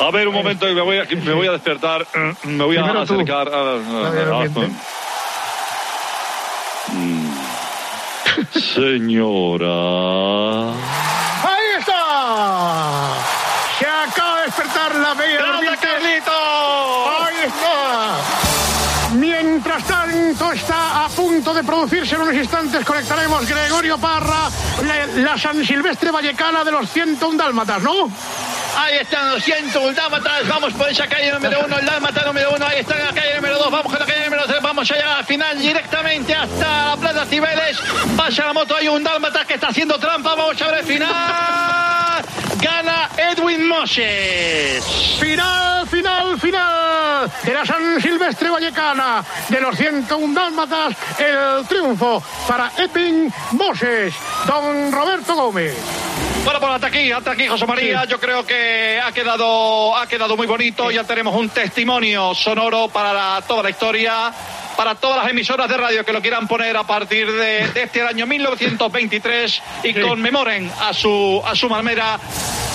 A 0.00 0.10
ver, 0.10 0.26
un 0.26 0.34
momento, 0.34 0.66
me 0.66 0.80
voy 0.82 0.98
a, 0.98 1.04
me 1.04 1.32
voy 1.32 1.46
a 1.46 1.52
despertar. 1.52 2.04
Me 2.44 2.64
voy 2.64 2.76
a 2.76 2.80
Primero 2.82 3.06
tú. 3.06 3.14
acercar. 3.14 3.48
a- 3.48 3.52
a- 3.52 4.08
a- 4.08 4.93
señora. 8.60 9.66
¡Ahí 11.42 11.68
está! 11.78 13.14
Se 13.78 13.86
acaba 13.86 14.40
de 14.40 14.46
despertar 14.46 14.94
la 14.96 15.14
bella 15.14 15.38
¡Grande 15.38 15.78
Carlito! 15.80 16.32
¡Ahí 17.20 17.36
está! 17.46 19.14
Mientras 19.14 19.84
tanto 19.84 20.52
está 20.52 21.04
a 21.04 21.08
punto 21.08 21.54
de 21.54 21.62
producirse 21.62 22.14
en 22.14 22.22
unos 22.22 22.34
instantes 22.34 22.84
conectaremos 22.84 23.46
Gregorio 23.48 23.98
Parra, 23.98 24.50
la, 24.82 25.06
la 25.22 25.38
San 25.38 25.64
Silvestre 25.64 26.10
Vallecana 26.10 26.64
de 26.64 26.72
los 26.72 26.90
101 26.90 27.36
Dálmatas, 27.36 27.82
¿no? 27.82 28.10
Ahí 28.76 28.98
están 28.98 29.30
los 29.32 29.42
101 29.44 29.92
dálmatas. 29.92 30.48
Vamos 30.48 30.72
por 30.74 30.88
esa 30.88 31.06
calle 31.06 31.32
número 31.32 31.64
uno, 31.64 31.78
el 31.78 31.86
dálmata 31.86 32.24
número 32.24 32.52
uno. 32.54 32.66
Ahí 32.66 32.80
está 32.80 32.96
la 32.96 33.12
calle 33.12 33.36
número 33.36 33.58
dos. 33.58 33.70
Vamos 33.70 33.92
con 33.92 33.98
la 34.00 34.06
calle 34.06 34.24
número 34.24 34.44
tres. 34.46 34.62
Vamos 34.62 34.90
a 34.90 34.94
llegar 34.94 35.18
al 35.18 35.24
final 35.24 35.58
directamente 35.58 36.34
hasta 36.34 36.90
la 36.90 36.96
Plaza 36.96 37.26
Cibeles. 37.26 37.78
Pasa 38.16 38.46
la 38.46 38.52
moto. 38.52 38.76
Hay 38.76 38.88
un 38.88 39.02
dálmata 39.02 39.44
que 39.44 39.54
está 39.54 39.68
haciendo 39.68 39.98
trampa. 39.98 40.34
Vamos 40.34 40.60
a 40.60 40.70
ver 40.70 40.84
final. 40.84 42.24
Gana 42.60 43.10
Edwin 43.16 43.68
Moses. 43.68 44.84
Final, 45.20 45.86
final, 45.86 46.40
final 46.40 47.30
de 47.42 47.52
la 47.52 47.64
San 47.64 48.00
Silvestre 48.00 48.50
Vallecana 48.50 49.24
de 49.48 49.60
los 49.60 49.76
101 49.76 50.34
Dálmatas. 50.34 50.94
El 51.18 51.66
triunfo 51.66 52.22
para 52.48 52.72
Edwin 52.76 53.32
Moses. 53.52 54.14
Don 54.46 54.92
Roberto 54.92 55.34
Gómez. 55.34 56.03
Bueno, 56.44 56.60
pues 56.60 56.72
hasta 56.74 56.86
aquí, 56.88 57.10
hasta 57.10 57.30
aquí, 57.30 57.46
José 57.48 57.66
María. 57.66 58.04
Yo 58.04 58.20
creo 58.20 58.44
que 58.44 59.00
ha 59.02 59.12
quedado, 59.12 59.96
ha 59.96 60.06
quedado 60.06 60.36
muy 60.36 60.46
bonito. 60.46 60.90
Ya 60.90 61.02
tenemos 61.04 61.34
un 61.34 61.48
testimonio 61.48 62.34
sonoro 62.34 62.88
para 62.88 63.12
la- 63.14 63.42
toda 63.48 63.62
la 63.62 63.70
historia, 63.70 64.30
para 64.76 64.94
todas 64.94 65.16
las 65.22 65.30
emisoras 65.30 65.68
de 65.70 65.76
radio 65.78 66.04
que 66.04 66.12
lo 66.12 66.20
quieran 66.20 66.46
poner 66.46 66.76
a 66.76 66.84
partir 66.84 67.30
de, 67.32 67.68
de 67.68 67.82
este 67.84 68.02
año 68.02 68.26
1923 68.26 69.62
y 69.84 69.94
conmemoren 69.94 70.70
a 70.80 70.92
su, 70.92 71.42
a 71.46 71.54
su 71.54 71.66
manera 71.70 72.18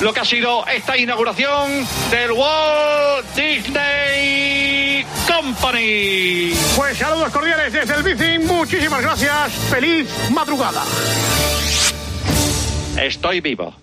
lo 0.02 0.12
que 0.14 0.20
ha 0.22 0.26
sido 0.26 0.66
esta 0.66 0.98
inauguración 0.98 1.88
del 2.10 2.32
Walt 2.32 3.28
Disney 3.36 5.06
Company. 5.28 6.54
Pues 6.76 6.98
saludos 6.98 7.30
cordiales 7.32 7.72
desde 7.72 7.94
el 7.94 8.02
Bici. 8.04 8.40
Muchísimas 8.40 9.02
gracias. 9.02 9.52
Feliz 9.70 10.10
madrugada. 10.32 10.82
Estoy 13.02 13.40
vivo. 13.40 13.74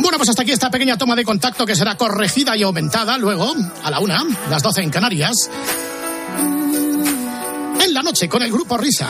Bueno, 0.00 0.18
pues 0.18 0.28
hasta 0.28 0.42
aquí 0.42 0.52
esta 0.52 0.70
pequeña 0.70 0.98
toma 0.98 1.16
de 1.16 1.24
contacto 1.24 1.64
que 1.64 1.74
será 1.74 1.96
corregida 1.96 2.56
y 2.56 2.62
aumentada 2.62 3.16
luego, 3.16 3.54
a 3.82 3.90
la 3.90 4.00
una, 4.00 4.24
las 4.48 4.62
12 4.62 4.82
en 4.82 4.90
Canarias. 4.90 5.50
En 7.80 7.94
la 7.94 8.02
noche 8.02 8.28
con 8.28 8.42
el 8.42 8.50
grupo 8.50 8.76
Risa. 8.76 9.08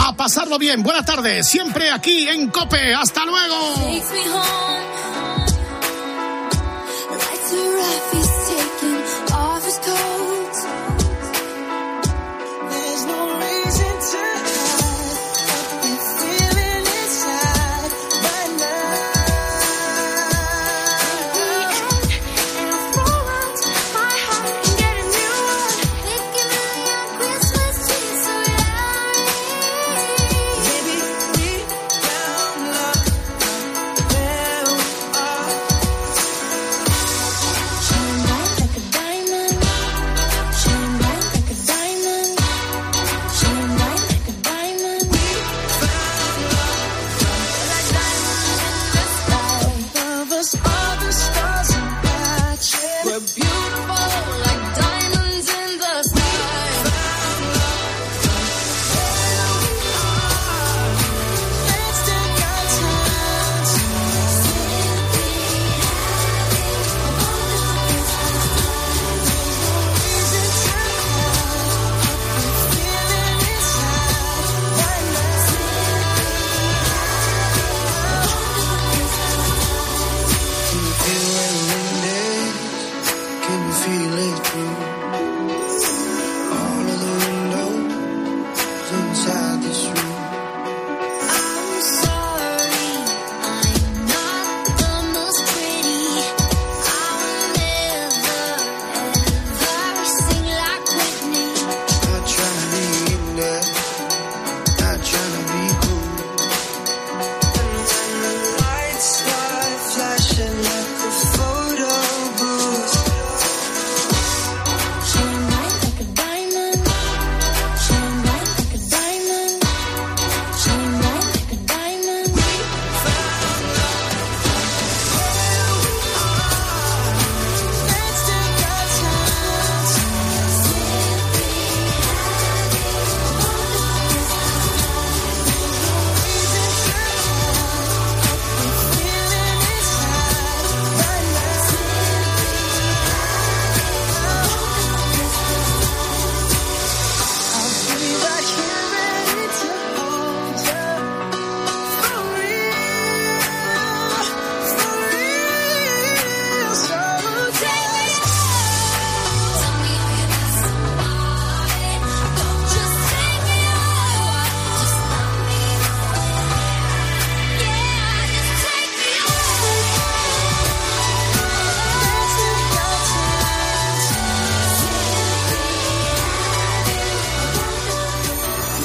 A 0.00 0.16
pasarlo 0.16 0.58
bien. 0.58 0.82
Buenas 0.82 1.04
tardes. 1.06 1.46
Siempre 1.46 1.90
aquí 1.90 2.28
en 2.28 2.48
Cope. 2.48 2.94
Hasta 2.94 3.24
luego. 3.24 3.74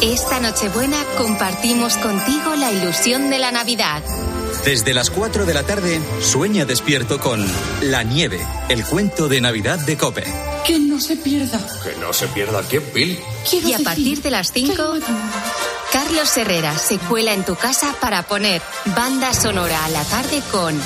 Esta 0.03 0.41
Nochebuena 0.41 1.01
compartimos 1.17 1.95
contigo 1.95 2.55
la 2.57 2.73
ilusión 2.73 3.29
de 3.29 3.39
la 3.39 3.53
Navidad. 3.53 4.03
Desde 4.65 4.93
las 4.93 5.09
4 5.09 5.45
de 5.45 5.53
la 5.53 5.63
tarde, 5.63 6.01
sueña 6.19 6.65
despierto 6.65 7.21
con 7.21 7.41
La 7.83 8.03
Nieve, 8.03 8.45
el 8.67 8.83
cuento 8.83 9.29
de 9.29 9.39
Navidad 9.39 9.79
de 9.79 9.95
Cope. 9.95 10.25
Que 10.67 10.77
no 10.77 10.99
se 10.99 11.15
pierda. 11.15 11.57
Que 11.81 11.97
no 12.01 12.11
se 12.11 12.27
pierda 12.27 12.63
quién, 12.63 12.83
Bill. 12.93 13.17
Quiero 13.49 13.69
y 13.69 13.73
a 13.75 13.79
partir 13.79 14.21
de 14.21 14.31
las 14.31 14.51
5, 14.51 14.75
Carlos 15.93 16.35
Herrera 16.35 16.77
se 16.77 16.97
cuela 16.99 17.33
en 17.33 17.45
tu 17.45 17.55
casa 17.55 17.95
para 18.01 18.23
poner 18.23 18.61
banda 18.97 19.33
sonora 19.33 19.85
a 19.85 19.89
la 19.89 20.03
tarde 20.03 20.43
con 20.51 20.77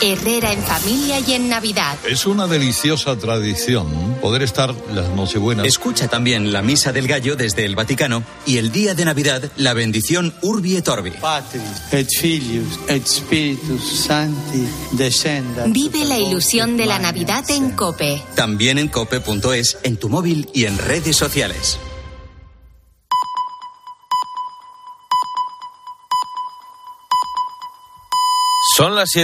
Herrera 0.00 0.52
en 0.52 0.62
familia 0.62 1.20
y 1.20 1.32
en 1.32 1.48
Navidad. 1.48 1.96
Es 2.08 2.26
una 2.26 2.46
deliciosa 2.46 3.16
tradición 3.16 4.16
poder 4.20 4.42
estar 4.42 4.74
las 4.92 5.08
Nochebuenas. 5.10 5.66
Escucha 5.66 6.08
también 6.08 6.52
la 6.52 6.62
Misa 6.62 6.92
del 6.92 7.08
Gallo 7.08 7.36
desde 7.36 7.64
el 7.64 7.74
Vaticano 7.74 8.22
y 8.44 8.58
el 8.58 8.72
día 8.72 8.94
de 8.94 9.04
Navidad 9.04 9.50
la 9.56 9.74
bendición 9.74 10.34
Urbi 10.42 10.76
et 10.76 10.88
Orbi. 10.88 11.10
Patris 11.10 11.62
et 11.92 12.08
Filius 12.08 12.78
et 12.88 13.06
Spiritus 13.06 13.82
Sancti 14.06 14.66
descenda. 14.92 15.64
Vive 15.66 16.04
la 16.04 16.18
ilusión 16.18 16.76
de 16.76 16.86
la 16.86 16.98
Navidad 16.98 17.44
en 17.50 17.70
Cope. 17.70 18.22
También 18.34 18.78
en 18.78 18.88
cope.es, 18.88 19.78
en 19.82 19.96
tu 19.96 20.08
móvil 20.08 20.48
y 20.52 20.64
en 20.64 20.78
redes 20.78 21.16
sociales. 21.16 21.78
Son 28.76 28.94
las 28.94 29.08
7. 29.08 29.14